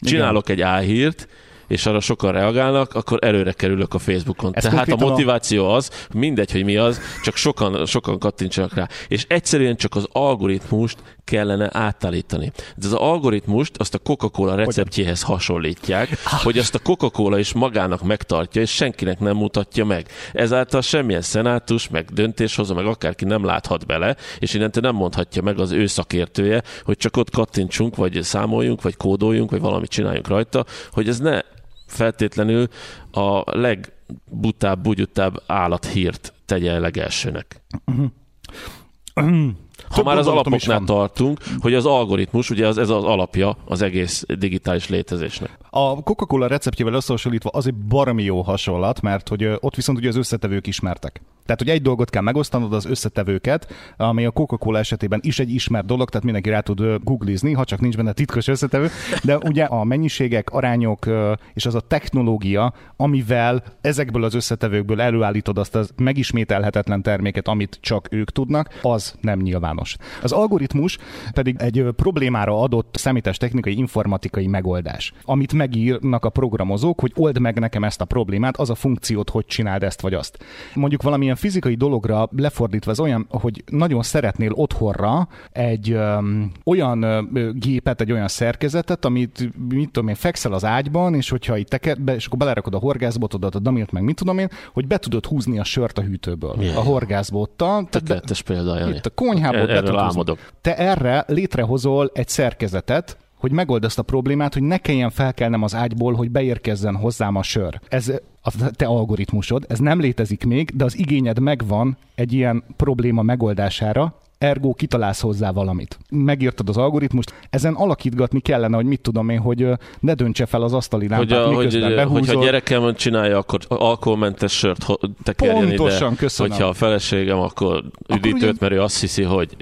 [0.00, 0.56] csinálok Igen.
[0.56, 1.28] egy álhírt,
[1.68, 4.50] és arra sokan reagálnak, akkor előre kerülök a Facebookon.
[4.54, 8.88] Ez Tehát a motiváció az, mindegy, hogy mi az, csak sokan, sokan kattintsanak rá.
[9.08, 10.98] És egyszerűen csak az algoritmust
[11.28, 12.52] kellene átállítani.
[12.76, 16.42] De az algoritmust azt a Coca-Cola receptjéhez hasonlítják, ah.
[16.42, 20.06] hogy azt a Coca-Cola is magának megtartja, és senkinek nem mutatja meg.
[20.32, 25.58] Ezáltal semmilyen szenátus, meg döntéshozó, meg akárki nem láthat bele, és innentől nem mondhatja meg
[25.58, 30.64] az ő szakértője, hogy csak ott kattintsunk, vagy számoljunk, vagy kódoljunk, vagy valamit csináljunk rajta,
[30.90, 31.40] hogy ez ne
[31.86, 32.68] feltétlenül
[33.10, 37.62] a legbutább, bugyutább állathírt tegye legelsőnek.
[37.86, 39.50] Uh-huh.
[39.90, 44.24] Ha már az alapoknál tartunk, hogy az algoritmus, ugye az, ez az alapja az egész
[44.28, 45.58] digitális létezésnek.
[45.78, 50.16] A Coca-Cola receptjével összehasonlítva az egy baromi jó hasonlat, mert hogy ott viszont ugye az
[50.16, 51.20] összetevők ismertek.
[51.44, 55.86] Tehát, hogy egy dolgot kell megosztanod az összetevőket, ami a Coca-Cola esetében is egy ismert
[55.86, 58.88] dolog, tehát mindenki rá tud googlizni, ha csak nincs benne titkos összetevő,
[59.22, 61.06] de ugye a mennyiségek, arányok
[61.54, 68.08] és az a technológia, amivel ezekből az összetevőkből előállítod azt az megismételhetetlen terméket, amit csak
[68.10, 69.96] ők tudnak, az nem nyilvános.
[70.22, 70.98] Az algoritmus
[71.32, 77.58] pedig egy problémára adott számítás technikai informatikai megoldás, amit megírnak a programozók, hogy old meg
[77.58, 80.38] nekem ezt a problémát, az a funkciót, hogy csináld ezt vagy azt.
[80.74, 87.50] Mondjuk valamilyen fizikai dologra lefordítva ez olyan, hogy nagyon szeretnél otthonra egy öm, olyan ö,
[87.52, 92.00] gépet, egy olyan szerkezetet, amit, mit tudom én, fekszel az ágyban, és hogyha itt teked
[92.00, 95.26] be, és akkor belerakod a horgászbotodat, a damilt, meg mit tudom én, hogy be tudod
[95.26, 96.56] húzni a sört a hűtőből.
[96.58, 96.76] Yeah.
[96.76, 97.86] A horgászbottal.
[97.90, 98.90] Tökéletes példa.
[98.90, 100.38] Itt a konyhából er, Erről.
[100.60, 105.74] Te erre létrehozol egy szerkezetet, hogy megold ezt a problémát, hogy ne kelljen felkelnem az
[105.74, 107.80] ágyból, hogy beérkezzen hozzám a sör.
[107.88, 113.22] Ez a te algoritmusod, ez nem létezik még, de az igényed megvan egy ilyen probléma
[113.22, 115.98] megoldására, ergo kitalálsz hozzá valamit.
[116.10, 119.66] Megírtad az algoritmust, ezen alakítgatni kellene, hogy mit tudom én, hogy
[120.00, 122.18] ne döntse fel az asztali lámpát, hogy miközben hogy, behúzol.
[122.18, 124.86] Hogyha gyerekem csinálja, akkor alkoholmentes sört
[125.22, 126.16] tekerjen Pontosan, ide.
[126.20, 126.52] köszönöm.
[126.52, 129.56] Hogyha a feleségem, akkor üdítőt, mert ő azt hiszi, hogy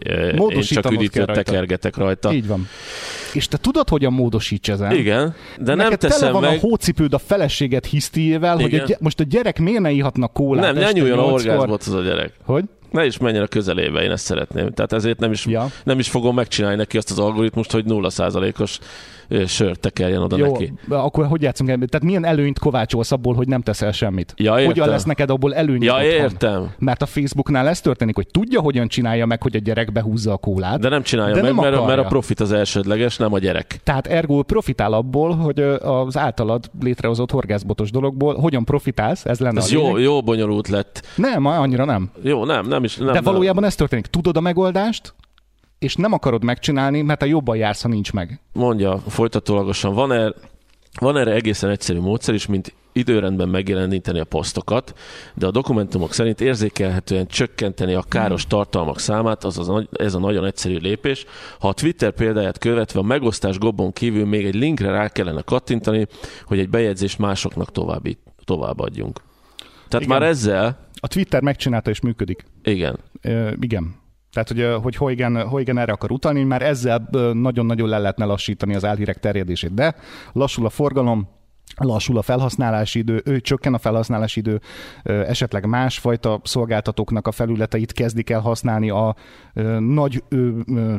[0.48, 2.32] én csak üdítőt tekergetek rajta.
[2.32, 2.66] Így van.
[3.32, 4.92] És te tudod, hogyan módosíts ezen?
[4.92, 6.56] Igen, de Neked nem teszem van meg...
[6.56, 10.72] a hócipőd a feleséget hisztiével, hogy a gy- most a gyerek miért ne ihatna kólát?
[10.74, 12.32] Nem, ne nyúljon a orgázmot az a gyerek.
[12.44, 12.64] Hogy?
[12.96, 14.70] Ne is menjen a közelébe, én ezt szeretném.
[14.72, 15.70] Tehát ezért nem is, Ja.
[15.84, 18.84] nem is fogom megcsinálni neki azt az algoritmust, hogy 0%-os ö,
[19.46, 20.72] sört tekerjen oda Jó, neki.
[20.88, 21.76] akkor hogy játszunk el?
[21.76, 24.34] Tehát milyen előnyt kovácsolsz abból, hogy nem teszel semmit?
[24.36, 24.88] Ja, Hogyan értem.
[24.88, 25.82] lesz neked abból előny?
[25.82, 26.70] Ja, értem.
[26.78, 30.36] Mert a Facebooknál ez történik, hogy tudja, hogyan csinálja meg, hogy a gyerek behúzza a
[30.36, 30.80] kólát.
[30.80, 33.80] De nem csinálja De meg, nem mert, mert a profit az elsődleges, nem a gyerek.
[33.84, 39.72] Tehát ergo profitál abból, hogy az általad létrehozott horgászbotos dologból hogyan profitálsz, ez lenne Ez
[39.72, 41.06] a jó, jó bonyolult lett.
[41.16, 42.10] Nem, annyira nem.
[42.22, 42.96] Jó, nem, nem is.
[42.96, 44.06] Nem, De valójában ez történik.
[44.06, 45.14] Tudod a megoldást,
[45.78, 48.40] és nem akarod megcsinálni, mert te jobban jársz, ha nincs meg.
[48.52, 50.32] Mondja folytatólagosan, van erre,
[51.00, 54.98] van erre egészen egyszerű módszer is, mint időrendben megjeleníteni a posztokat,
[55.34, 60.18] de a dokumentumok szerint érzékelhetően csökkenteni a káros tartalmak számát, azaz a nagy- ez a
[60.18, 61.24] nagyon egyszerű lépés.
[61.60, 66.06] Ha a Twitter példáját követve a megosztás gombon kívül még egy linkre rá kellene kattintani,
[66.44, 69.20] hogy egy bejegyzést másoknak további, továbbadjunk.
[69.88, 70.18] Tehát Igen.
[70.18, 72.44] már ezzel, A Twitter megcsinálta és működik.
[72.62, 73.94] igen, Ö, igen.
[74.36, 78.84] Tehát, hogy, hogy Huygen, Huygen erre akar utalni, már ezzel nagyon-nagyon le lehetne lassítani az
[78.84, 79.74] álhírek terjedését.
[79.74, 79.94] De
[80.32, 81.28] lassul a forgalom,
[81.76, 84.60] lassul a felhasználási idő, ő csökken a felhasználási idő,
[85.02, 89.16] esetleg másfajta szolgáltatóknak a felületeit kezdik el használni a
[89.78, 90.22] nagy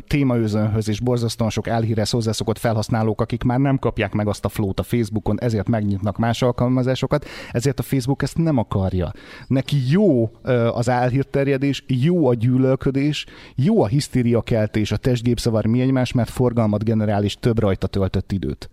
[0.08, 4.80] témaőzönhöz és borzasztóan sok elhírhez hozzászokott felhasználók, akik már nem kapják meg azt a flót
[4.80, 9.12] a Facebookon, ezért megnyitnak más alkalmazásokat, ezért a Facebook ezt nem akarja.
[9.48, 10.32] Neki jó
[10.74, 17.24] az álhírterjedés, jó a gyűlölködés, jó a hisztériakeltés, a testgépszavar mi egymás, mert forgalmat generál
[17.24, 18.70] és több rajta töltött időt.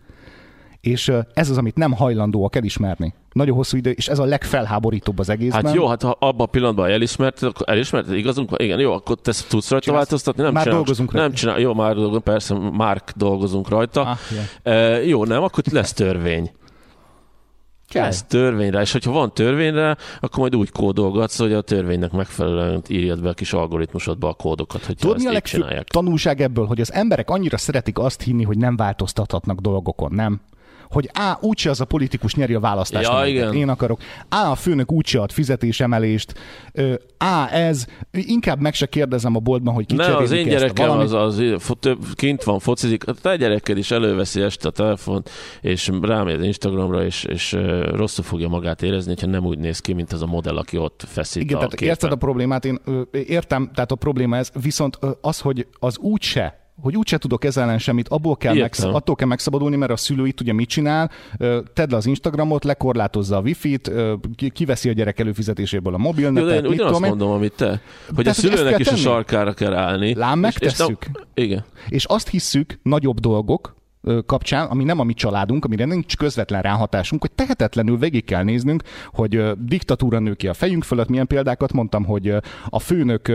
[0.84, 3.14] És ez az, amit nem hajlandóak elismerni.
[3.32, 5.64] Nagyon hosszú idő, és ez a legfelháborítóbb az egészben.
[5.64, 8.58] Hát jó, hát ha abban a pillanatban elismerted, akkor elismerted, igazunk van?
[8.60, 10.02] Igen, jó, akkor te tudsz rajta Csinálsz?
[10.02, 10.42] változtatni?
[10.42, 11.36] Nem már csinál, dolgozunk nem rajta.
[11.36, 14.00] Csinál, jó, már dolgozunk, persze, már dolgozunk rajta.
[14.00, 14.18] Ah,
[14.62, 16.50] e, jó, nem, akkor lesz törvény.
[17.88, 18.04] Kell.
[18.04, 23.22] Lesz törvényre, és hogyha van törvényre, akkor majd úgy kódolgatsz, hogy a törvénynek megfelelően írjad
[23.22, 27.30] be a kis algoritmusodba a kódokat, hogy Tudod, ezt a tanulság ebből, hogy az emberek
[27.30, 30.40] annyira szeretik azt hinni, hogy nem változtathatnak dolgokon, nem?
[30.94, 31.36] Hogy A.
[31.40, 33.54] úgyse az a politikus nyeri a választást, ja, igen.
[33.54, 34.00] én akarok.
[34.28, 34.36] A.
[34.36, 36.34] a főnök úgyse ad fizetésemelést.
[37.18, 37.48] A.
[37.52, 37.86] ez.
[38.10, 41.42] Inkább meg se kérdezem a boltban, hogy ki Ne, az én gyerekem az, az,
[41.80, 43.08] több, kint van, focizik.
[43.08, 45.30] A te gyereked is előveszi este a telefont,
[45.60, 47.56] és rámegy az Instagramra, és, és
[47.92, 51.04] rosszul fogja magát érezni, hogyha nem úgy néz ki, mint az a modell, aki ott
[51.06, 51.88] feszít Igen, a tehát képen.
[51.88, 52.80] érted a problémát, én
[53.26, 57.78] értem, tehát a probléma ez, viszont az, hogy az úgyse hogy úgyse tudok ezzel ellen
[57.78, 61.10] semmit, abból kell megsz- attól kell megszabadulni, mert a szülő itt ugye mit csinál,
[61.72, 63.90] tedd le az Instagramot, lekorlátozza a wifi-t,
[64.52, 66.54] kiveszi a gyerek előfizetéséből a mobilnetet.
[66.54, 67.80] Jó, de én ugyanazt mondom, amit te,
[68.14, 68.98] hogy Tehát, a szülőnek is tenni?
[68.98, 70.14] a sarkára kell állni.
[70.14, 71.06] Lám, megtesszük.
[71.12, 71.64] És, és, igen.
[71.88, 73.74] és azt hisszük, nagyobb dolgok,
[74.26, 78.82] kapcsán, ami nem a mi családunk, amire nincs közvetlen ráhatásunk, hogy tehetetlenül végig kell néznünk,
[79.12, 82.34] hogy diktatúra nő ki a fejünk fölött, milyen példákat mondtam, hogy
[82.68, 83.32] a főnök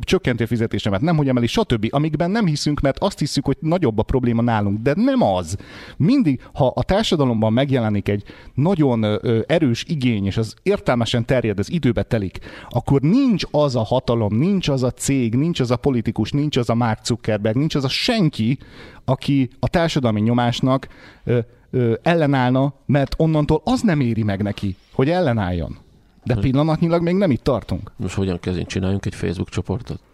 [0.00, 1.86] csökkenti fizetésemet, nem hogy emeli, stb.
[1.90, 5.56] Amikben nem hiszünk, mert azt hiszük, hogy nagyobb a probléma nálunk, de nem az.
[5.96, 8.22] Mindig, ha a társadalomban megjelenik egy
[8.54, 14.34] nagyon erős igény, és az értelmesen terjed, az időbe telik, akkor nincs az a hatalom,
[14.34, 17.84] nincs az a cég, nincs az a politikus, nincs az a Mark Zuckerberg, nincs az
[17.84, 18.58] a senki,
[19.08, 20.88] aki a társadalmi nyomásnak
[21.24, 21.38] ö,
[21.70, 25.78] ö, ellenállna, mert onnantól az nem éri meg neki, hogy ellenálljon.
[26.24, 27.92] De pillanatnyilag még nem itt tartunk.
[27.96, 28.68] Most hogyan kezdjünk?
[28.68, 30.00] Csináljunk egy Facebook csoportot?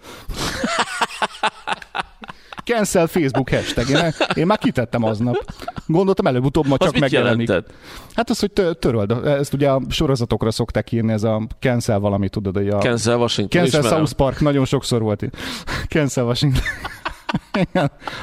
[2.65, 3.89] Cancel Facebook hashtag.
[3.89, 5.55] Én, én már kitettem aznap.
[5.87, 7.49] Gondoltam előbb-utóbb ma csak megjelenik.
[7.49, 7.75] Jelentett?
[8.15, 9.11] Hát az, hogy töröld.
[9.27, 12.79] Ezt ugye a sorozatokra szokták írni, ez a cancel valami, tudod, hogy a...
[12.79, 13.63] Cancel Washington.
[13.63, 15.25] Cancel South Park, nagyon sokszor volt.
[15.95, 16.63] Cancel Washington.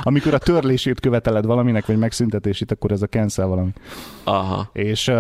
[0.04, 3.72] Amikor a törlését követeled valaminek, vagy megszüntetését, akkor ez a cancel valami.
[4.24, 4.70] Aha.
[4.74, 5.12] És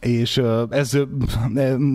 [0.00, 0.98] és ez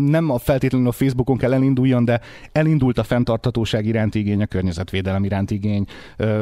[0.07, 2.21] nem a feltétlenül a Facebookon kell elinduljon, de
[2.51, 5.85] elindult a fenntartatóság iránti igény, a környezetvédelem iránti igény.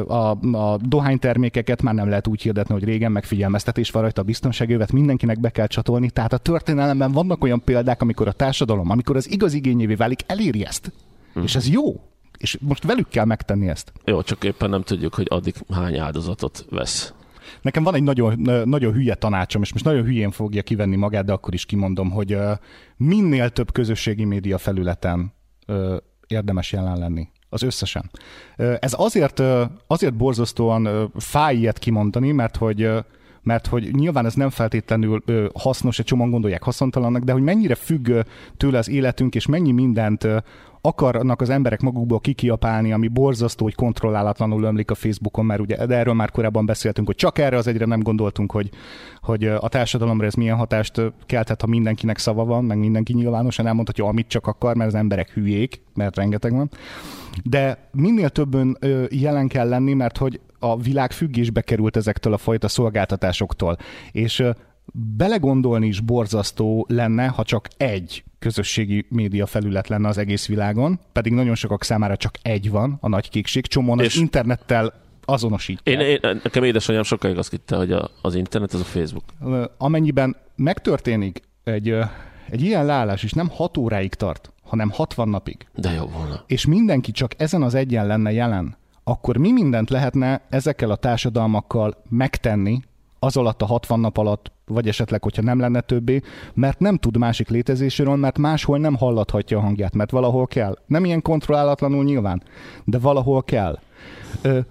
[0.06, 4.92] A, a dohánytermékeket már nem lehet úgy hirdetni, hogy régen megfigyelmeztetés van rajta, a biztonságövet
[4.92, 6.10] mindenkinek be kell csatolni.
[6.10, 10.64] Tehát a történelemben vannak olyan példák, amikor a társadalom, amikor az igaz igényévé válik, eléri
[10.64, 10.92] ezt.
[11.34, 11.42] Hm.
[11.42, 12.00] És ez jó.
[12.36, 13.92] És most velük kell megtenni ezt.
[14.04, 17.14] Jó, csak éppen nem tudjuk, hogy addig hány áldozatot vesz.
[17.62, 21.32] Nekem van egy nagyon, nagyon hülye tanácsom, és most nagyon hülyén fogja kivenni magát, de
[21.32, 22.38] akkor is kimondom, hogy
[22.96, 25.32] minél több közösségi média felületen
[26.26, 27.28] érdemes jelen lenni.
[27.48, 28.10] Az összesen.
[28.56, 29.42] Ez azért,
[29.86, 32.90] azért borzasztóan fáj ilyet kimondani, mert hogy
[33.42, 35.22] mert hogy nyilván ez nem feltétlenül
[35.54, 38.10] hasznos, egy csomóan gondolják haszontalannak, de hogy mennyire függ
[38.56, 40.26] tőle az életünk, és mennyi mindent
[40.86, 45.96] akarnak az emberek magukból kikiapálni, ami borzasztó, hogy kontrollálatlanul ömlik a Facebookon, mert ugye de
[45.96, 48.70] erről már korábban beszéltünk, hogy csak erre az egyre nem gondoltunk, hogy,
[49.20, 54.04] hogy a társadalomra ez milyen hatást kelthet, ha mindenkinek szava van, meg mindenki nyilvánosan elmondhatja,
[54.04, 56.70] amit csak akar, mert az emberek hülyék, mert rengeteg van.
[57.42, 58.78] De minél többen
[59.10, 63.76] jelen kell lenni, mert hogy a világ függésbe került ezektől a fajta szolgáltatásoktól.
[64.12, 64.44] És
[65.16, 71.32] belegondolni is borzasztó lenne, ha csak egy közösségi média felület lenne az egész világon, pedig
[71.32, 74.94] nagyon sokak számára csak egy van, a nagy kékség, csomóan az internettel
[75.24, 76.00] azonosítják.
[76.00, 79.24] Én, én, nekem édesanyám sokáig azt hitte, hogy a, az internet az a Facebook.
[79.78, 81.94] Amennyiben megtörténik egy,
[82.50, 85.66] egy ilyen leállás, és nem 6 óráig tart, hanem 60 napig.
[85.74, 86.44] De jó volna.
[86.46, 92.02] És mindenki csak ezen az egyen lenne jelen, akkor mi mindent lehetne ezekkel a társadalmakkal
[92.08, 92.80] megtenni
[93.18, 96.20] az alatt a 60 nap alatt, vagy esetleg, hogyha nem lenne többé,
[96.54, 100.78] mert nem tud másik létezéséről, mert máshol nem hallathatja a hangját, mert valahol kell.
[100.86, 102.42] Nem ilyen kontrollálatlanul nyilván,
[102.84, 103.78] de valahol kell.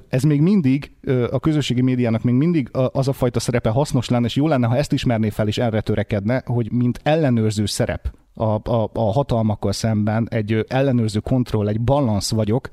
[0.10, 0.91] Ez még mindig,
[1.31, 4.77] a közösségi médiának még mindig az a fajta szerepe hasznos lenne, és jó lenne, ha
[4.77, 10.27] ezt ismerné fel, és erre törekedne, hogy mint ellenőrző szerep a, a, a hatalmakkal szemben,
[10.29, 12.69] egy ellenőrző kontroll, egy balansz vagyok,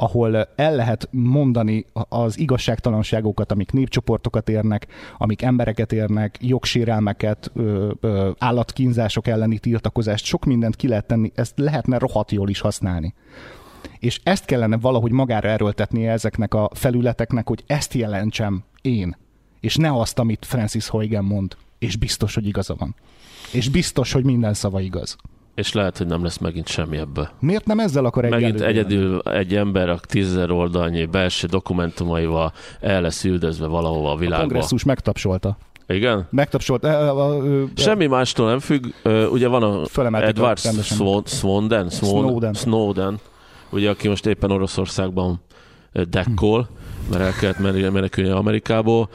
[0.00, 4.86] ahol el lehet mondani az igazságtalanságokat, amik népcsoportokat érnek,
[5.18, 7.52] amik embereket érnek, jogsérelmeket,
[8.38, 13.14] állatkínzások elleni tiltakozást, sok mindent ki lehet tenni, ezt lehetne rohadt jól is használni.
[13.98, 19.16] És ezt kellene valahogy magára erőltetnie ezeknek a felületeknek, hogy ezt jelentsem én,
[19.60, 22.94] és ne azt, amit Francis Huygen mond, és biztos, hogy igaza van.
[23.52, 25.16] És biztos, hogy minden szava igaz
[25.60, 27.28] és lehet, hogy nem lesz megint semmi ebből.
[27.40, 33.00] Miért nem ezzel akar egy Megint egyedül egy ember a tízezer oldalnyi belső dokumentumaival el
[33.00, 34.36] lesz üldözve valahova a világba.
[34.44, 35.56] A kongresszus megtapsolta.
[35.86, 36.26] Igen?
[36.30, 36.84] Megtapsolt.
[36.84, 38.84] Uh, uh, uh, Semmi mástól nem függ.
[39.30, 40.96] Ugye van a Edward a- rendesen.
[40.96, 41.88] Swan- Snowden,
[42.54, 43.18] Snowden,
[43.70, 45.40] ugye aki most éppen Oroszországban
[45.92, 46.68] ö, dekkol,
[47.10, 49.08] mert el kellett menekülni Amerikából.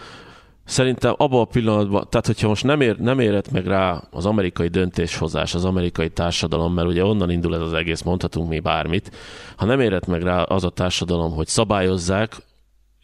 [0.66, 4.68] Szerintem abban a pillanatban, tehát hogyha most nem, ér, nem érett meg rá az amerikai
[4.68, 9.12] döntéshozás, az amerikai társadalom, mert ugye onnan indul ez az egész, mondhatunk mi bármit,
[9.56, 12.38] ha nem érett meg rá az a társadalom, hogy szabályozzák,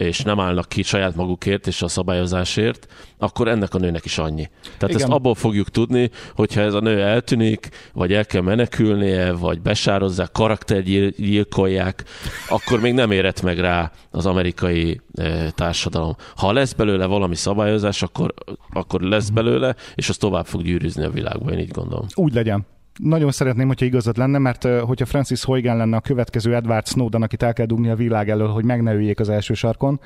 [0.01, 2.87] és nem állnak ki saját magukért és a szabályozásért,
[3.17, 4.49] akkor ennek a nőnek is annyi.
[4.61, 4.95] Tehát Igen.
[4.95, 10.31] Ezt abból fogjuk tudni, hogyha ez a nő eltűnik, vagy el kell menekülnie, vagy besározzák,
[10.31, 12.03] karaktergyilkolják,
[12.49, 16.15] akkor még nem érett meg rá az amerikai eh, társadalom.
[16.35, 18.33] Ha lesz belőle valami szabályozás, akkor,
[18.73, 22.05] akkor lesz belőle, és az tovább fog gyűrűzni a világban, én így gondolom.
[22.15, 22.65] Úgy legyen.
[22.99, 27.43] Nagyon szeretném, hogyha igazad lenne, mert hogyha Francis Huygen lenne a következő Edward Snowden, akit
[27.43, 29.99] el kell dugni a világ elől, hogy meg ne üljék az első sarkon,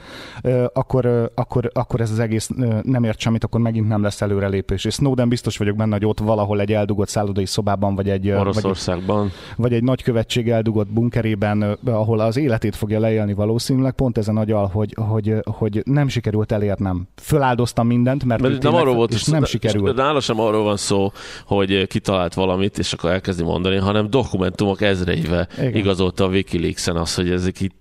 [0.74, 2.50] akkor, akkor, akkor ez az egész
[2.84, 4.86] nem ért semmit, akkor megint nem lesz előrelépés.
[4.86, 8.32] És Snowden biztos vagyok benne, hogy ott valahol egy eldugott szállodai szobában, vagy egy, ö,
[8.32, 9.32] vagy egy, Oroszországban.
[9.58, 14.95] vagy egy nagykövetség eldugott bunkerében, ahol az életét fogja leélni valószínűleg, pont ezen agyal, hogy,
[15.10, 17.08] hogy, hogy nem sikerült elérnem.
[17.15, 19.95] Föláldoztam mindent, mert, Mert nem arról volt, és nem sikerült.
[19.95, 21.12] Nála sem arról van szó,
[21.45, 25.75] hogy kitalált valamit, és akkor elkezdi mondani, hanem dokumentumok ezreivel Igen.
[25.75, 27.75] igazolta a Wikileaks-en azt, hogy ezek itt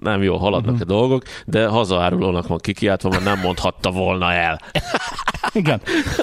[0.00, 4.60] nem jól haladnak a dolgok, de hazaárulónak van kikiáltva, mert nem mondhatta volna el.
[5.52, 5.80] Igen.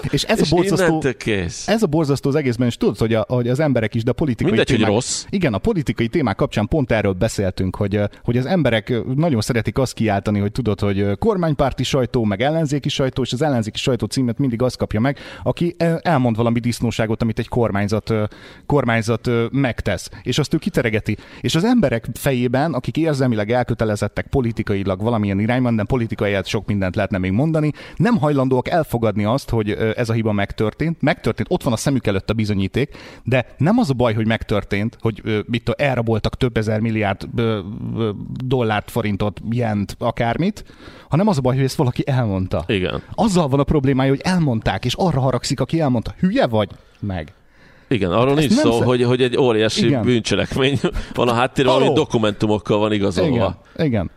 [0.10, 1.68] És ez a És borzasztó, innentől kész.
[1.68, 4.14] Ez a borzasztó az egészben, és tudod, hogy, a, hogy az emberek is, de a
[4.14, 5.26] politikai Mindegy, hogy témák, rossz.
[5.30, 9.94] Igen, a politikai témák kapcsán pont erről beszéltünk, hogy, hogy az emberek nagyon szeretik azt
[9.94, 14.62] kiáltani, hogy tudod, hogy kormánypárti sajtó, meg ellenzéki sajtó, és az ellenzéki sajtó címet mindig
[14.62, 18.11] az kapja meg, aki elmond valami disznóságot, amit egy kormányzat,
[18.66, 21.18] kormányzat ö, megtesz, és azt ő kiteregeti.
[21.42, 27.18] És az emberek fejében, akik érzelmileg elkötelezettek politikailag valamilyen irányban, de politikai sok mindent lehetne
[27.18, 31.02] még mondani, nem hajlandóak elfogadni azt, hogy ez a hiba megtörtént.
[31.02, 34.98] Megtörtént, ott van a szemük előtt a bizonyíték, de nem az a baj, hogy megtörtént,
[35.02, 37.28] hogy mit tudom, elraboltak több ezer milliárd
[38.46, 40.66] dollárt, forintot, jent, akármit,
[41.10, 42.64] hanem az a baj, hogy ezt valaki elmondta.
[42.68, 43.02] Igen.
[43.14, 46.14] Azzal van a problémája, hogy elmondták, és arra haragszik, aki elmondta.
[46.20, 46.70] Hülye vagy?
[47.00, 47.34] Meg.
[47.92, 50.04] Igen, arról nincs szó, sze- hogy, hogy egy óriási Igen.
[50.04, 50.80] bűncselekmény
[51.14, 53.36] van a háttérben, ami dokumentumokkal van igazolva.
[53.76, 54.12] Igen, igen.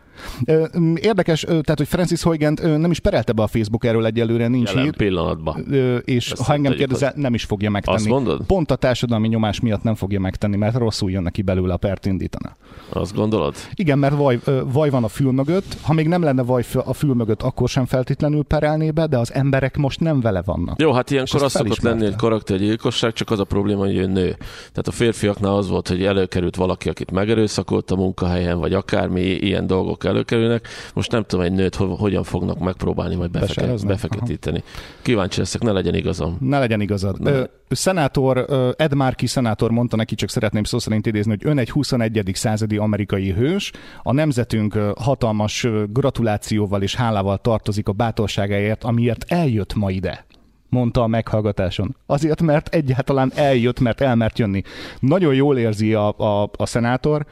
[0.95, 4.69] Érdekes, tehát, hogy Francis Huygens ö, nem is perelte be a Facebook erről egyelőre, nincs
[4.69, 4.95] Jelen hír.
[4.95, 5.73] pillanatban.
[6.05, 7.97] És Ezt ha engem tegyük kérdezel, nem is fogja megtenni.
[7.97, 8.41] Azt mondod?
[8.45, 12.05] Pont a társadalmi nyomás miatt nem fogja megtenni, mert rosszul jön neki belőle a pert
[12.05, 12.55] indítana.
[12.89, 13.55] Azt gondolod?
[13.73, 14.39] Igen, mert vaj,
[14.71, 15.77] vaj van a fül mögött.
[15.81, 19.33] Ha még nem lenne vaj a fül mögött, akkor sem feltétlenül perelné be, de az
[19.33, 20.81] emberek most nem vele vannak.
[20.81, 24.35] Jó, hát ilyenkor az szokott lenni egy karaktergyilkosság, csak az a probléma, hogy ő nő.
[24.47, 29.67] Tehát a férfiaknál az volt, hogy előkerült valaki, akit megerőszakolt a munkahelyen, vagy akármi ilyen
[29.67, 30.67] dolgok előkerülnek.
[30.93, 34.63] Most nem tudom, egy nőt ho- hogyan fognak megpróbálni majd befeke- befeketíteni.
[35.01, 36.37] Kíváncsi leszek, ne legyen igazam.
[36.39, 37.21] Ne legyen igazad.
[37.21, 37.31] Ne.
[37.31, 38.45] Ö, szenátor,
[38.77, 42.31] Ed Markey szenátor mondta neki, csak szeretném szó szerint idézni, hogy ön egy 21.
[42.33, 43.71] századi amerikai hős,
[44.03, 50.25] a nemzetünk hatalmas gratulációval és hálával tartozik a bátorságáért, amiért eljött ma ide
[50.69, 51.95] mondta a meghallgatáson.
[52.05, 54.61] Azért, mert egyáltalán eljött, mert elmert jönni.
[54.99, 57.25] Nagyon jól érzi a, a, a szenátor,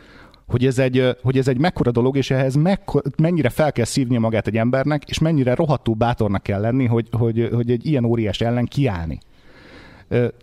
[0.47, 4.19] hogy ez, egy, hogy ez egy mekkora dolog, és ehhez mekkora, mennyire fel kell szívnia
[4.19, 8.41] magát egy embernek, és mennyire rohadtul bátornak kell lenni, hogy, hogy, hogy egy ilyen óriás
[8.41, 9.19] ellen kiállni.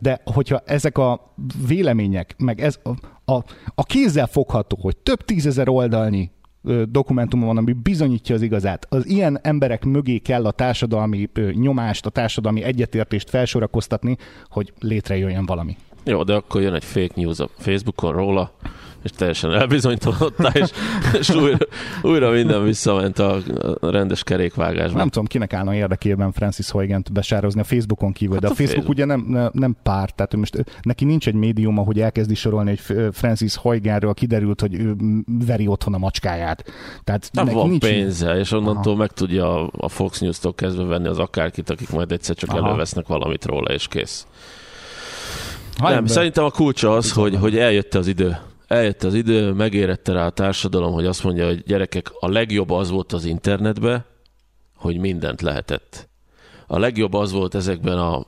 [0.00, 1.34] De hogyha ezek a
[1.66, 2.90] vélemények, meg ez a,
[3.32, 6.30] a, a kézzel fogható, hogy több tízezer oldalnyi
[6.88, 8.86] dokumentum van, ami bizonyítja az igazát.
[8.88, 14.16] Az ilyen emberek mögé kell a társadalmi nyomást, a társadalmi egyetértést felsorakoztatni,
[14.48, 15.76] hogy létrejöjjön valami.
[16.04, 18.52] Jó, de akkor jön egy fake news a Facebookon róla,
[19.02, 20.70] és teljesen elbizonytalanodtál, és,
[21.18, 21.56] és újra,
[22.02, 23.36] újra minden visszament a,
[23.80, 24.98] a rendes kerékvágásba.
[24.98, 28.66] Nem tudom, kinek állna érdekében Francis Huygens besározni a Facebookon kívül, de Hát a a
[28.66, 28.96] Facebook, Facebook.
[28.96, 33.08] ugye nem, nem, nem párt, tehát most neki nincs egy médium, ahogy elkezdi sorolni, hogy
[33.12, 34.94] Francis Huygenről kiderült, hogy ő
[35.46, 36.64] veri otthon a macskáját.
[37.04, 41.18] Tehát Nem van nincs pénze, és onnantól meg tudja a- Fox News-tól kezdve venni az
[41.18, 42.66] akárkit, akik majd egyszer csak Aha.
[42.66, 44.26] elővesznek valamit róla, és kész.
[45.78, 48.36] Ha nem, szerintem a kulcsa az, hogy, hogy eljött az idő.
[48.70, 52.90] Eljött az idő, megérette rá a társadalom, hogy azt mondja, hogy gyerekek, a legjobb az
[52.90, 54.04] volt az internetbe,
[54.76, 56.09] hogy mindent lehetett.
[56.66, 58.26] A legjobb az volt ezekben a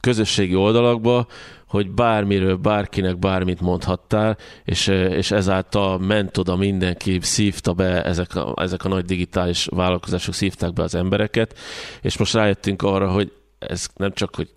[0.00, 1.26] közösségi oldalakban,
[1.66, 8.54] hogy bármiről, bárkinek bármit mondhattál, és, és ezáltal ment oda mindenki, szívta be, ezek a,
[8.56, 11.58] ezek a nagy digitális vállalkozások szívták be az embereket,
[12.02, 14.54] és most rájöttünk arra, hogy ez nem csak, hogy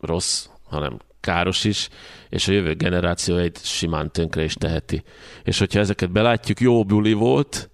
[0.00, 1.88] rossz, hanem káros is,
[2.28, 5.02] és a jövő generációit simán tönkre is teheti.
[5.42, 7.70] És hogyha ezeket belátjuk, jó buli volt,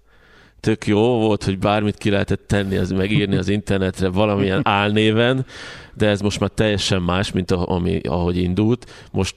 [0.59, 5.45] tök jó volt, hogy bármit ki lehetett tenni, az megírni az internetre valamilyen álnéven,
[5.93, 9.07] de ez most már teljesen más, mint a, ami, ahogy indult.
[9.11, 9.35] Most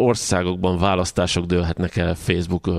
[0.00, 2.70] országokban választások dőlhetnek el Facebook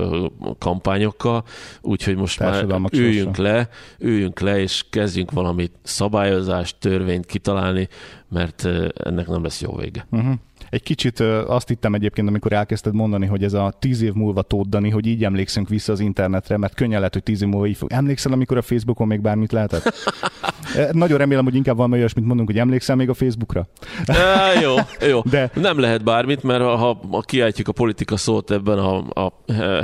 [0.58, 1.44] kampányokkal,
[1.80, 3.68] úgyhogy most már üljünk le,
[3.98, 7.88] üljünk le, és kezdjünk valami szabályozást, törvényt kitalálni,
[8.28, 8.64] mert
[8.94, 10.06] ennek nem lesz jó vége.
[10.10, 10.34] Uh-huh.
[10.70, 14.90] Egy kicsit azt hittem egyébként, amikor elkezdted mondani, hogy ez a tíz év múlva tóddani,
[14.90, 17.92] hogy így emlékszünk vissza az internetre, mert könnyen lehet, hogy tíz év múlva így fog.
[17.92, 19.92] Emlékszel, amikor a Facebookon még bármit lehetett?
[20.92, 23.68] Nagyon remélem, hogy inkább van olyasmit mondunk, hogy emlékszel még a Facebookra?
[24.06, 24.74] e, jó,
[25.08, 25.20] jó.
[25.30, 25.50] De...
[25.54, 29.32] Nem lehet bármit, mert ha, ha kiáltjuk a politika szót ebben a, a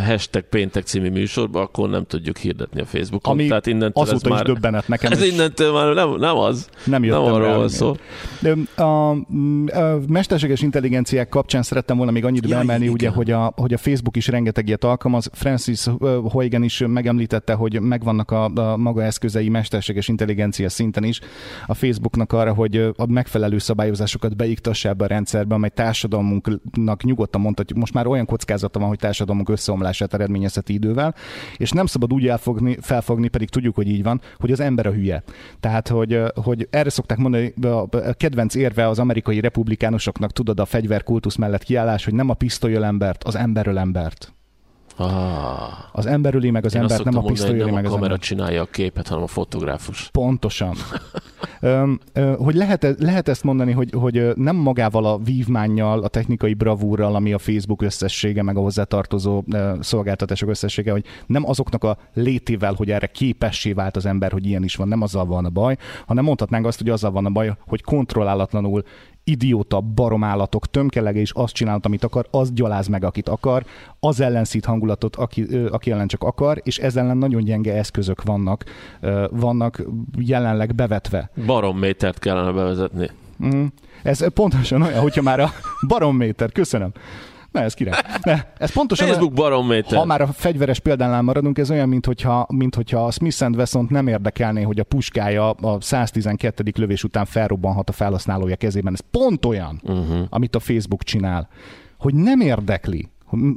[0.07, 3.32] hashtag péntek című műsorban, akkor nem tudjuk hirdetni a Facebookon.
[3.32, 4.45] Ami Tehát innentől azóta ez is már...
[4.45, 5.12] döbbenet nekem.
[5.12, 5.32] Ez is...
[5.32, 6.68] innentől már nem, nem az.
[6.84, 7.97] Nem, nem arról van szó.
[8.41, 13.53] De a, a mesterséges intelligenciák kapcsán szerettem volna még annyit ja, beemelni, ugye, hogy a,
[13.57, 15.31] hogy a Facebook is rengeteg ilyet alkalmaz.
[15.33, 15.87] Francis
[16.33, 21.20] Huygen is megemlítette, hogy megvannak a, a maga eszközei mesterséges intelligencia szinten is
[21.66, 27.79] a Facebooknak arra, hogy a megfelelő szabályozásokat beiktassa ebbe a rendszerbe, amely társadalmunknak nyugodtan mondhatjuk,
[27.79, 31.14] most már olyan kockázata van, hogy társadalmunk összeomlását eredményezheti idővel,
[31.57, 34.93] és nem szabad úgy elfogni, felfogni, pedig tudjuk, hogy így van, hogy az ember a
[34.93, 35.22] hülye.
[35.61, 41.37] Tehát, hogy, hogy erre szokták mondani, a kedvenc érve az amerikai republikánusoknak, tudod, a fegyverkultusz
[41.37, 44.35] mellett kiállás, hogy nem a pisztolyöl embert, az emberöl embert.
[44.99, 45.73] Ah.
[45.93, 48.19] Az ember öli meg az Én embert, nem a pisztoly öli meg az a kamera
[48.19, 50.09] csinálja a képet, hanem a fotográfus.
[50.12, 50.75] Pontosan.
[51.61, 56.55] Öm, ö, hogy lehet, lehet ezt mondani, hogy, hogy nem magával a vívmánnyal, a technikai
[56.55, 59.45] bravúrral, ami a Facebook összessége, meg a hozzátartozó
[59.81, 64.64] szolgáltatások összessége, hogy nem azoknak a létével, hogy erre képessé vált az ember, hogy ilyen
[64.64, 67.57] is van, nem azzal van a baj, hanem mondhatnánk azt, hogy azzal van a baj,
[67.67, 68.83] hogy kontrollálatlanul
[69.29, 73.64] idióta baromállatok tömkelege, és azt csinálta, amit akar, az gyaláz meg, akit akar,
[74.01, 78.64] az ellenszít hangulatot, aki, aki ellen csak akar, és ezzel ellen nagyon gyenge eszközök vannak,
[79.31, 79.83] vannak
[80.18, 81.31] jelenleg bevetve.
[81.47, 83.11] Barommétert kellene bevezetni.
[83.45, 83.64] Mm.
[84.03, 85.51] Ez pontosan olyan, hogyha már a
[85.87, 86.91] baromméter, köszönöm.
[87.57, 88.00] Ne, ez király.
[88.22, 89.98] Ne, ez pontosan Facebook barométer.
[89.98, 93.86] Ha már a fegyveres példánál maradunk, ez olyan, mint hogyha, mint hogyha a Smith Wesson
[93.90, 96.72] nem érdekelné, hogy a puskája a 112.
[96.76, 98.92] lövés után felrobbanhat a felhasználója kezében.
[98.92, 100.18] Ez pont olyan, uh-huh.
[100.30, 101.48] amit a Facebook csinál.
[101.98, 103.09] Hogy nem érdekli,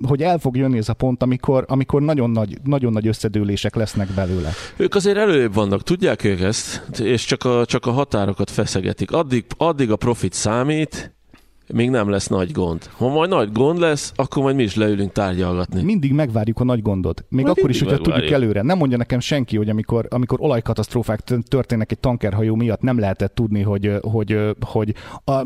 [0.07, 4.07] hogy el fog jönni ez a pont, amikor, amikor nagyon, nagy, nagyon nagy összedőlések lesznek
[4.07, 4.49] belőle.
[4.77, 9.11] Ők azért előbb vannak, tudják ők ezt, és csak a, csak a határokat feszegetik.
[9.11, 11.13] Addig, addig a profit számít,
[11.73, 12.89] még nem lesz nagy gond.
[12.97, 15.83] Ha majd nagy gond lesz, akkor majd mi is leülünk tárgyalgatni.
[15.83, 17.25] Mindig megvárjuk a nagy gondot.
[17.29, 18.19] Még majd akkor is, hogyha megvárjuk.
[18.19, 18.61] tudjuk előre.
[18.61, 23.61] Nem mondja nekem senki, hogy amikor, amikor olajkatasztrófák történnek egy tankerhajó miatt, nem lehetett tudni,
[23.61, 24.93] hogy, hogy, hogy
[25.23, 25.41] a,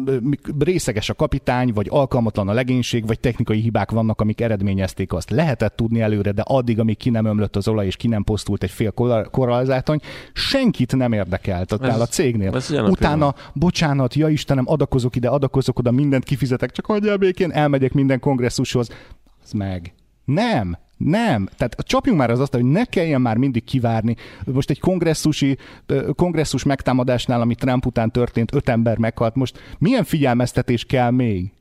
[0.59, 5.29] részeges a kapitány, vagy alkalmatlan a legénység, vagy technikai hibák vannak, amik eredményezték azt.
[5.29, 8.63] Lehetett tudni előre, de addig, amíg ki nem ömlött az olaj, és ki nem posztult
[8.63, 8.91] egy fél
[9.31, 9.99] korallzátony,
[10.33, 12.55] senkit nem érdekelt ez, a cégnél.
[12.55, 17.51] Ez Utána, bocsánat, ja Istenem, adakozok ide, adakozok oda, minden mindent kifizetek, csak hagyjál békén,
[17.51, 18.89] elmegyek minden kongresszushoz.
[19.43, 19.93] Az meg.
[20.25, 21.49] Nem, nem.
[21.57, 24.15] Tehát csapjunk már az azt, hogy ne kelljen már mindig kivárni.
[24.45, 25.57] Most egy kongresszusi,
[26.15, 29.35] kongresszus megtámadásnál, ami Trump után történt, öt ember meghalt.
[29.35, 31.51] Most milyen figyelmeztetés kell még?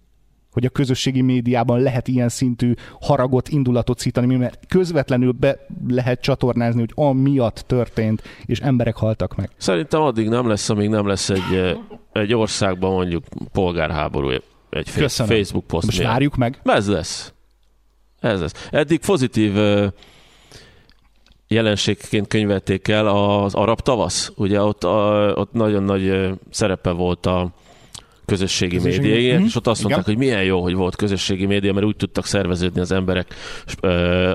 [0.53, 6.81] Hogy a közösségi médiában lehet ilyen szintű haragot, indulatot szítani, mert közvetlenül be lehet csatornázni,
[6.81, 9.51] hogy amiatt történt, és emberek haltak meg.
[9.57, 11.79] Szerintem addig nem lesz, amíg nem lesz egy,
[12.13, 14.31] egy országban mondjuk polgárháború
[14.71, 15.33] egy Köszönöm.
[15.37, 16.11] Facebook poszt Most miatt.
[16.11, 16.61] várjuk meg.
[16.65, 17.33] Ez lesz.
[18.21, 18.69] Ez lesz.
[18.71, 19.55] Eddig pozitív
[21.49, 24.33] jelenségként könyvelték el az arab tavasz.
[24.37, 24.87] Ugye ott,
[25.37, 27.51] ott nagyon nagy szerepe volt a,
[28.33, 29.45] közösségi, közösségi médiai, mm-hmm.
[29.45, 30.18] és ott azt mondták, Igen.
[30.18, 33.35] hogy milyen jó, hogy volt közösségi média, mert úgy tudtak szerveződni az emberek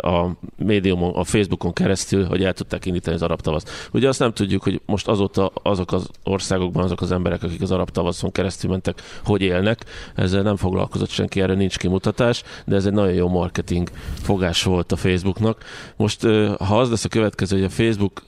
[0.02, 3.90] a médiumon, a Facebookon keresztül, hogy el tudták indítani az arab tavaszt.
[3.92, 7.72] Ugye azt nem tudjuk, hogy most azóta azok az országokban, azok az emberek, akik az
[7.72, 9.86] arab tavaszon keresztül mentek, hogy élnek.
[10.16, 13.90] Ezzel nem foglalkozott senki, erre nincs kimutatás, de ez egy nagyon jó marketing
[14.22, 15.64] fogás volt a Facebooknak.
[15.96, 16.22] Most,
[16.58, 18.24] ha az lesz a következő, hogy a Facebook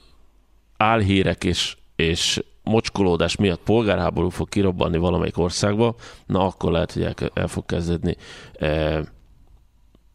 [0.76, 5.94] álhírek és és mocskolódás miatt polgárháború fog kirobbanni valamelyik országba,
[6.26, 8.16] na akkor lehet, hogy el, el fog kezdődni
[8.52, 9.02] e,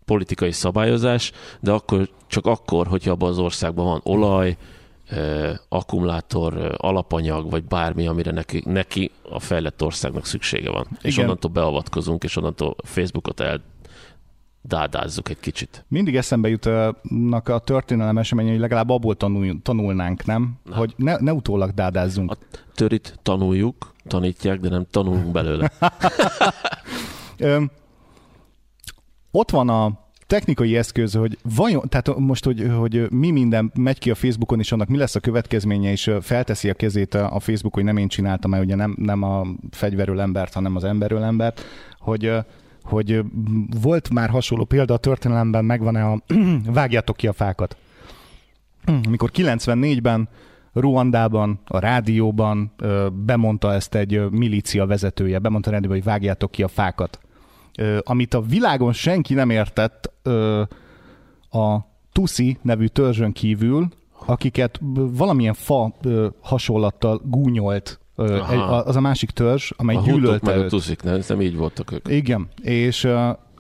[0.06, 4.58] politikai szabályozás, de akkor csak akkor, hogyha abban az országban van olaj,
[5.08, 10.86] e, akkumulátor, e, alapanyag, vagy bármi, amire neki, neki a fejlett országnak szüksége van.
[10.89, 10.99] Igen.
[11.01, 13.62] És onnantól beavatkozunk, és onnantól Facebookot el
[14.68, 15.86] dádázzuk egy kicsit.
[15.88, 20.55] Mindig eszembe jutnak a történelem eseményei, legalább abból tanul, tanulnánk, nem?
[20.63, 20.76] nem.
[20.78, 22.32] Hogy ne, ne utólag dádázzunk.
[22.32, 22.38] A
[22.74, 25.72] törit tanuljuk, tanítják, de nem tanulunk belőle.
[27.38, 27.63] Ö,
[29.32, 34.11] ott van a technikai eszköz, hogy vajon, tehát most, hogy, hogy mi minden megy ki
[34.11, 37.84] a Facebookon, és annak mi lesz a következménye, és felteszi a kezét a Facebook, hogy
[37.84, 41.61] nem én csináltam, mert ugye nem, nem a fegyverül embert, hanem az emberül embert,
[41.99, 42.34] hogy
[42.86, 43.22] hogy
[43.82, 46.22] volt már hasonló példa a történelemben, megvan-e a
[46.66, 47.78] vágjátok ki a fákat.
[49.06, 50.30] Amikor 94-ben
[50.74, 52.72] Ruandában, a rádióban
[53.26, 57.20] bemondta ezt egy milícia vezetője, bemondta a hogy vágjátok ki a fákat.
[58.00, 60.14] Amit a világon senki nem értett
[61.50, 61.78] a
[62.12, 63.88] Tuszi nevű törzsön kívül,
[64.26, 65.94] akiket valamilyen fa
[66.42, 68.76] hasonlattal gúnyolt Aha.
[68.76, 72.07] az a másik törzs, amely a gyűlölte meg a tuszik, nem, nem így voltak ők.
[72.07, 73.07] Igen, és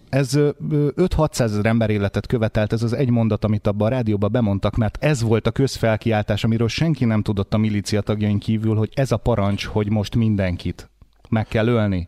[0.09, 4.75] ez 5-600 ezer ember életet követelt, ez az egy mondat, amit abban a rádióban bemondtak,
[4.75, 9.11] mert ez volt a közfelkiáltás, amiről senki nem tudott a milícia tagjain kívül, hogy ez
[9.11, 10.89] a parancs, hogy most mindenkit
[11.29, 12.07] meg kell ölni.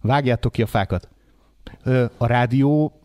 [0.00, 1.08] Vágjátok ki a fákat.
[2.16, 3.00] A rádió,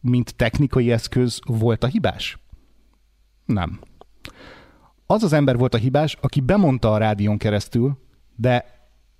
[0.00, 2.38] mint technikai eszköz volt a hibás?
[3.44, 3.80] Nem.
[5.06, 8.02] Az az ember volt a hibás, aki bemondta a rádión keresztül,
[8.36, 8.64] de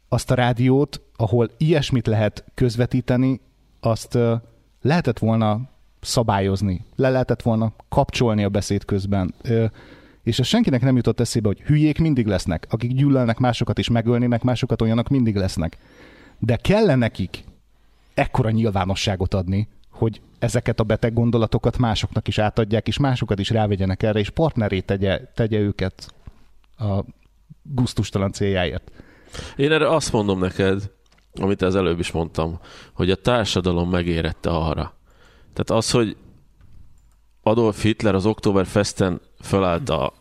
[0.09, 3.41] azt a rádiót, ahol ilyesmit lehet közvetíteni,
[3.81, 4.19] azt
[4.83, 5.61] lehetett volna
[6.01, 9.35] szabályozni, le lehetett volna kapcsolni a beszéd közben.
[10.23, 14.43] És ez senkinek nem jutott eszébe, hogy hülyék mindig lesznek, akik gyűlölnek másokat és megölnének
[14.43, 15.79] másokat, olyanok mindig lesznek.
[16.39, 17.45] De kell nekik
[18.15, 24.03] ekkora nyilvánosságot adni, hogy ezeket a beteg gondolatokat másoknak is átadják, és másokat is rávegyenek
[24.03, 26.15] erre, és partneré tegye, tegye őket
[26.79, 27.05] a
[27.63, 28.91] guztustalan céljáért.
[29.57, 30.91] Én erre azt mondom neked,
[31.41, 32.59] amit az előbb is mondtam,
[32.93, 34.95] hogy a társadalom megérette arra.
[35.53, 36.17] Tehát az, hogy
[37.43, 40.13] Adolf Hitler az Oktoberfesten fölállt a,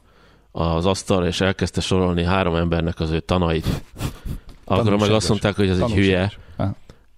[0.52, 3.84] az asztalra, és elkezdte sorolni három embernek az ő tanait.
[4.64, 6.32] Akkor meg azt mondták, hogy ez egy hülye.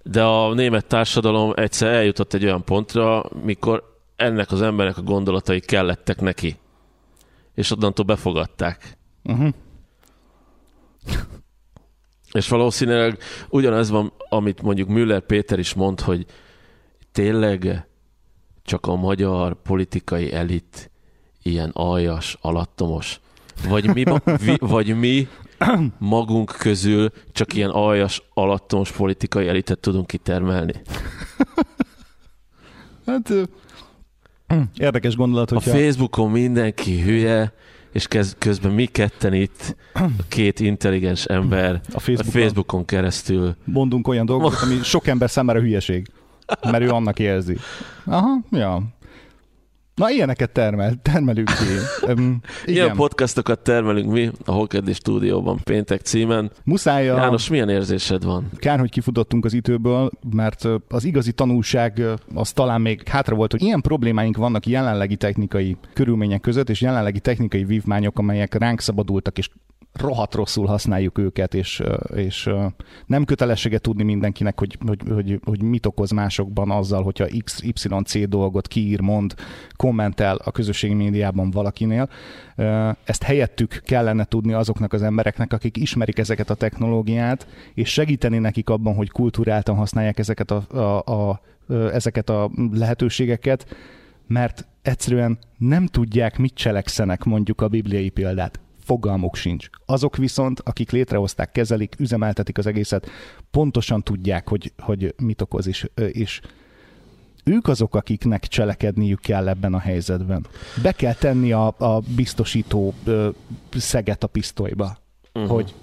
[0.04, 3.84] De a német társadalom egyszer eljutott egy olyan pontra, mikor
[4.16, 6.58] ennek az embernek a gondolatai kellettek neki.
[7.54, 8.98] És onnantól befogadták.
[9.24, 9.54] Uh-huh.
[12.36, 13.18] És valószínűleg
[13.50, 16.26] ugyanez van, amit mondjuk Müller Péter is mond, hogy
[17.12, 17.88] tényleg
[18.64, 20.92] csak a magyar politikai elit
[21.44, 23.20] ilyen aljas, alattomos.
[23.70, 24.04] Vagy mi,
[24.60, 25.28] vagy mi
[25.98, 30.74] magunk közül csak ilyen aljas, alattomos politikai elitet tudunk kitermelni.
[33.06, 33.34] Hát
[34.78, 35.72] érdekes gondolat, hogyha...
[35.72, 37.54] A Facebookon mindenki hülye,
[37.96, 43.56] és kez, közben mi ketten itt, a két intelligens ember a Facebookon, a Facebookon keresztül
[43.64, 46.08] mondunk olyan dolgokat, ami sok ember számára hülyeség,
[46.62, 47.58] mert ő annak érzi.
[48.06, 48.82] Aha, ja.
[49.96, 52.08] Na, ilyeneket termel, termelünk ki.
[52.12, 56.52] Um, Ilyen podcastokat termelünk mi a Hokedli stúdióban péntek címen.
[56.64, 57.18] Muszáj a...
[57.18, 58.50] János, milyen érzésed van?
[58.56, 62.02] Kár, hogy kifutottunk az időből, mert az igazi tanulság
[62.34, 67.20] az talán még hátra volt, hogy ilyen problémáink vannak jelenlegi technikai körülmények között, és jelenlegi
[67.20, 69.50] technikai vívmányok, amelyek ránk szabadultak, és
[70.00, 71.84] rohadt rosszul használjuk őket, és,
[72.16, 72.50] és
[73.06, 78.28] nem kötelessége tudni mindenkinek, hogy, hogy, hogy, hogy mit okoz másokban azzal, hogyha X, YC
[78.30, 79.34] dolgot kiír, mond,
[79.76, 82.10] kommentel a közösségi médiában valakinél.
[83.04, 88.70] Ezt helyettük kellene tudni azoknak az embereknek, akik ismerik ezeket a technológiát, és segíteni nekik
[88.70, 91.42] abban, hogy kulturáltan használják ezeket a, a, a,
[91.94, 93.76] ezeket a lehetőségeket,
[94.28, 99.70] mert egyszerűen nem tudják, mit cselekszenek, mondjuk a bibliai példát fogalmuk sincs.
[99.86, 103.10] Azok viszont, akik létrehozták, kezelik, üzemeltetik az egészet,
[103.52, 106.42] pontosan tudják, hogy, hogy mit okoz, és, és
[107.44, 110.46] ők azok, akiknek cselekedniük kell ebben a helyzetben.
[110.82, 113.30] Be kell tenni a, a biztosító ö,
[113.78, 114.98] szeget a pisztolyba,
[115.34, 115.52] uh-huh.
[115.52, 115.74] hogy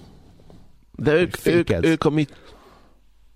[0.96, 2.26] De ők, ők, ők a mi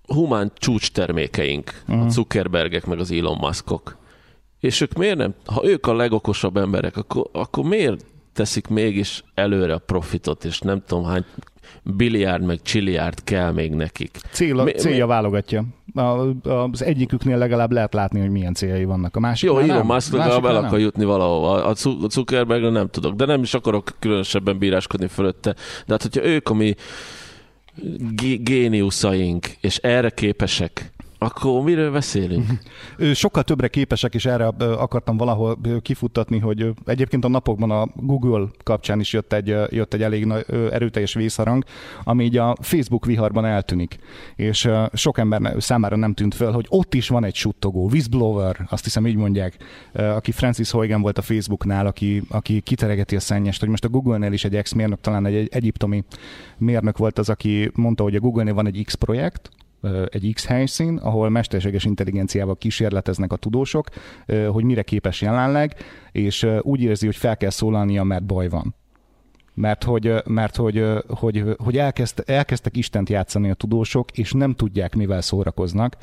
[0.07, 1.97] humán csúcstermékeink, uh-huh.
[1.97, 2.09] a mhm.
[2.09, 3.97] Zuckerbergek meg az Elon Muskok.
[4.61, 8.05] És ők miért nem, ha ők a legokosabb emberek, akkor, akkor miért
[8.37, 11.24] teszik mégis előre a profitot, és nem tudom hány
[11.82, 14.18] biliárd meg csilliárd kell még nekik.
[14.30, 15.11] Cél, mi, célja mi?
[15.11, 15.64] válogatja.
[16.72, 19.16] Az egyiküknél legalább lehet látni, hogy milyen céljai vannak.
[19.16, 21.64] A másik Jó, Elon Musk legalább el akar jutni valahova.
[21.64, 21.74] A
[22.09, 25.53] Zuckerbergre nem tudok, de nem is akarok különösebben bíráskodni fölötte.
[25.87, 26.74] De hát, hogyha ők a mi
[28.43, 32.47] géniuszaink, és erre képesek, akkor miről beszélünk?
[33.14, 39.01] Sokkal többre képesek, és erre akartam valahol kifuttatni, hogy egyébként a napokban a Google kapcsán
[39.01, 40.33] is jött egy, jött egy elég
[40.71, 41.64] erőteljes vészharang,
[42.05, 43.99] ami így a Facebook viharban eltűnik.
[44.37, 48.85] És sok ember számára nem tűnt fel, hogy ott is van egy suttogó, whistleblower, azt
[48.85, 49.57] hiszem így mondják,
[49.93, 54.33] aki Francis Huygen volt a Facebooknál, aki, aki kiteregeti a szennyest, hogy most a Google-nél
[54.33, 56.05] is egy ex-mérnök, talán egy egyiptomi
[56.59, 59.51] mérnök volt az, aki mondta, hogy a Google-nél van egy X projekt,
[60.09, 63.89] egy X helyszín, ahol mesterséges intelligenciával kísérleteznek a tudósok,
[64.49, 65.74] hogy mire képes jelenleg,
[66.12, 68.74] és úgy érzi, hogy fel kell szólalnia, mert baj van
[69.57, 74.95] mert hogy, mert hogy, hogy, hogy elkezd, elkezdtek Istent játszani a tudósok, és nem tudják,
[74.95, 75.97] mivel szórakoznak.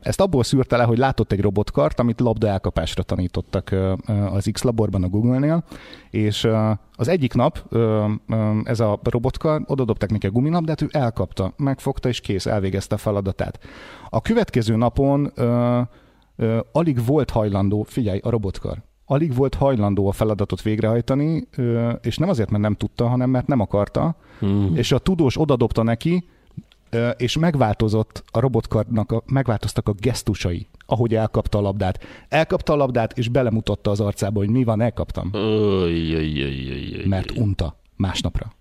[0.00, 3.74] Ezt abból szűrte le, hogy látott egy robotkart, amit labda elkapásra tanítottak
[4.32, 5.64] az X-laborban a Google-nél,
[6.10, 6.48] és
[6.96, 7.74] az egyik nap
[8.64, 12.98] ez a robotkar, oda dobták neki a guminabdát, ő elkapta, megfogta, és kész, elvégezte a
[12.98, 13.58] feladatát.
[14.08, 15.32] A következő napon
[16.72, 21.48] alig volt hajlandó, figyelj, a robotkar, alig volt hajlandó a feladatot végrehajtani,
[22.00, 24.76] és nem azért, mert nem tudta, hanem mert nem akarta, hmm.
[24.76, 26.28] és a tudós odadobta neki,
[27.16, 32.04] és megváltozott a robotkarnak, a, megváltoztak a gesztusai, ahogy elkapta a labdát.
[32.28, 35.30] Elkapta a labdát, és belemutatta az arcába, hogy mi van, elkaptam.
[37.06, 38.52] Mert unta másnapra.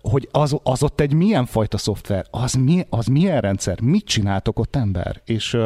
[0.00, 4.58] Hogy az, az ott egy milyen fajta szoftver, az, mi, az milyen rendszer, mit csináltok
[4.58, 5.56] ott ember, és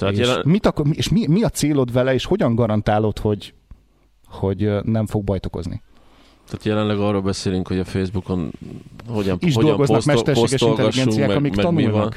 [0.00, 0.42] tehát és, jelen...
[0.46, 3.54] mit akar, és mi, mi a célod vele, és hogyan garantálod, hogy,
[4.26, 5.82] hogy nem fog bajt okozni?
[6.46, 8.50] Tehát jelenleg arról beszélünk, hogy a Facebookon
[9.08, 11.92] hogyan, Is hogyan dolgoznak mesterséges intelligenciák, meg, amik meg tanulnak.
[11.92, 12.12] Mi van,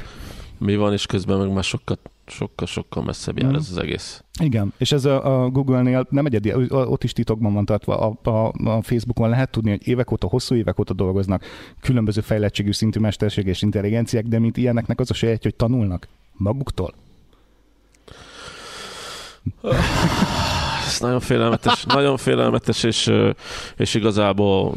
[0.57, 3.55] mi van, és közben meg már sokkal, sokkal, sokkal messzebb jár mm.
[3.55, 4.23] ez az egész.
[4.41, 8.69] Igen, és ez a, a Google-nél nem egyedi, ott is titokban van tartva, a, a,
[8.69, 11.43] a Facebookon lehet tudni, hogy évek óta, hosszú évek óta dolgoznak
[11.81, 16.93] különböző fejlettségű szintű mesterséges intelligenciák, de mint ilyeneknek az a sejtje, hogy tanulnak maguktól.
[20.85, 23.11] Ez nagyon félelmetes, nagyon félelmetes, és,
[23.75, 24.75] és igazából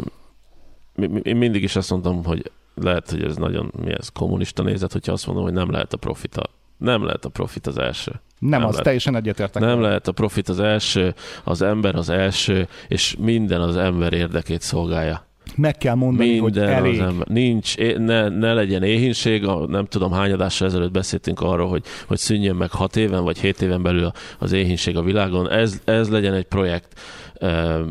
[1.23, 5.13] én mindig is azt mondtam, hogy lehet, hogy ez nagyon mi ez, kommunista nézet, hogyha
[5.13, 8.11] azt mondom, hogy nem lehet a profit a, nem lehet a profit az első.
[8.39, 9.63] Nem, nem az lehet, teljesen egyetértek.
[9.63, 11.15] Nem lehet a profit az első,
[11.45, 16.59] az ember az első, és minden az ember érdekét szolgálja meg kell mondani, Minden hogy
[16.59, 17.01] elég.
[17.01, 17.27] Az ember.
[17.27, 22.57] Nincs, ne, ne legyen éhínség, nem tudom hány adással ezelőtt beszéltünk arról, hogy, hogy szűnjön
[22.57, 25.51] meg hat éven vagy hét éven belül az éhínség a világon.
[25.51, 27.01] Ez, ez legyen egy projekt,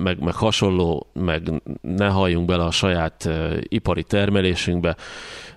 [0.03, 1.51] meg, meg hasonló, meg
[1.81, 3.29] ne halljunk bele a saját
[3.61, 4.95] ipari termelésünkbe,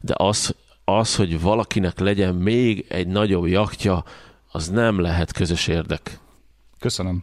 [0.00, 4.04] de az, az, hogy valakinek legyen még egy nagyobb jaktja,
[4.52, 6.18] az nem lehet közös érdek.
[6.78, 7.22] Köszönöm.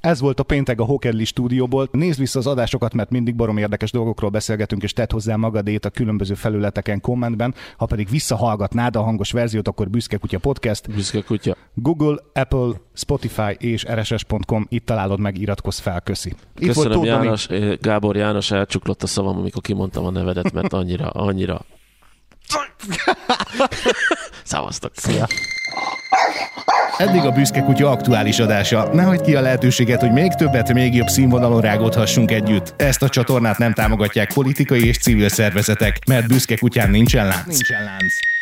[0.00, 1.88] Ez volt a péntek a Hokedli stúdióból.
[1.92, 5.90] Nézd vissza az adásokat, mert mindig barom érdekes dolgokról beszélgetünk, és tedd hozzá magadét a
[5.90, 7.54] különböző felületeken, kommentben.
[7.76, 10.90] Ha pedig visszahallgatnád a hangos verziót, akkor Büszke Kutya Podcast.
[10.90, 11.56] Büszke Kutya.
[11.74, 14.66] Google, Apple, Spotify és rss.com.
[14.68, 16.34] Itt találod meg, iratkozz fel, köszi.
[16.58, 17.48] Itt Köszönöm volt János,
[17.80, 21.64] Gábor János elcsuklott a szavam, amikor kimondtam a nevedet, mert annyira, annyira
[24.44, 24.92] Szavaztok.
[24.94, 25.26] Szia.
[26.98, 28.94] Eddig a Büszke Kutya aktuális adása.
[28.94, 32.74] Ne hagyd ki a lehetőséget, hogy még többet, még jobb színvonalon rágódhassunk együtt.
[32.76, 37.46] Ezt a csatornát nem támogatják politikai és civil szervezetek, mert Büszke Kutyán nincsen lánc.
[37.46, 38.35] Nincsen lánc.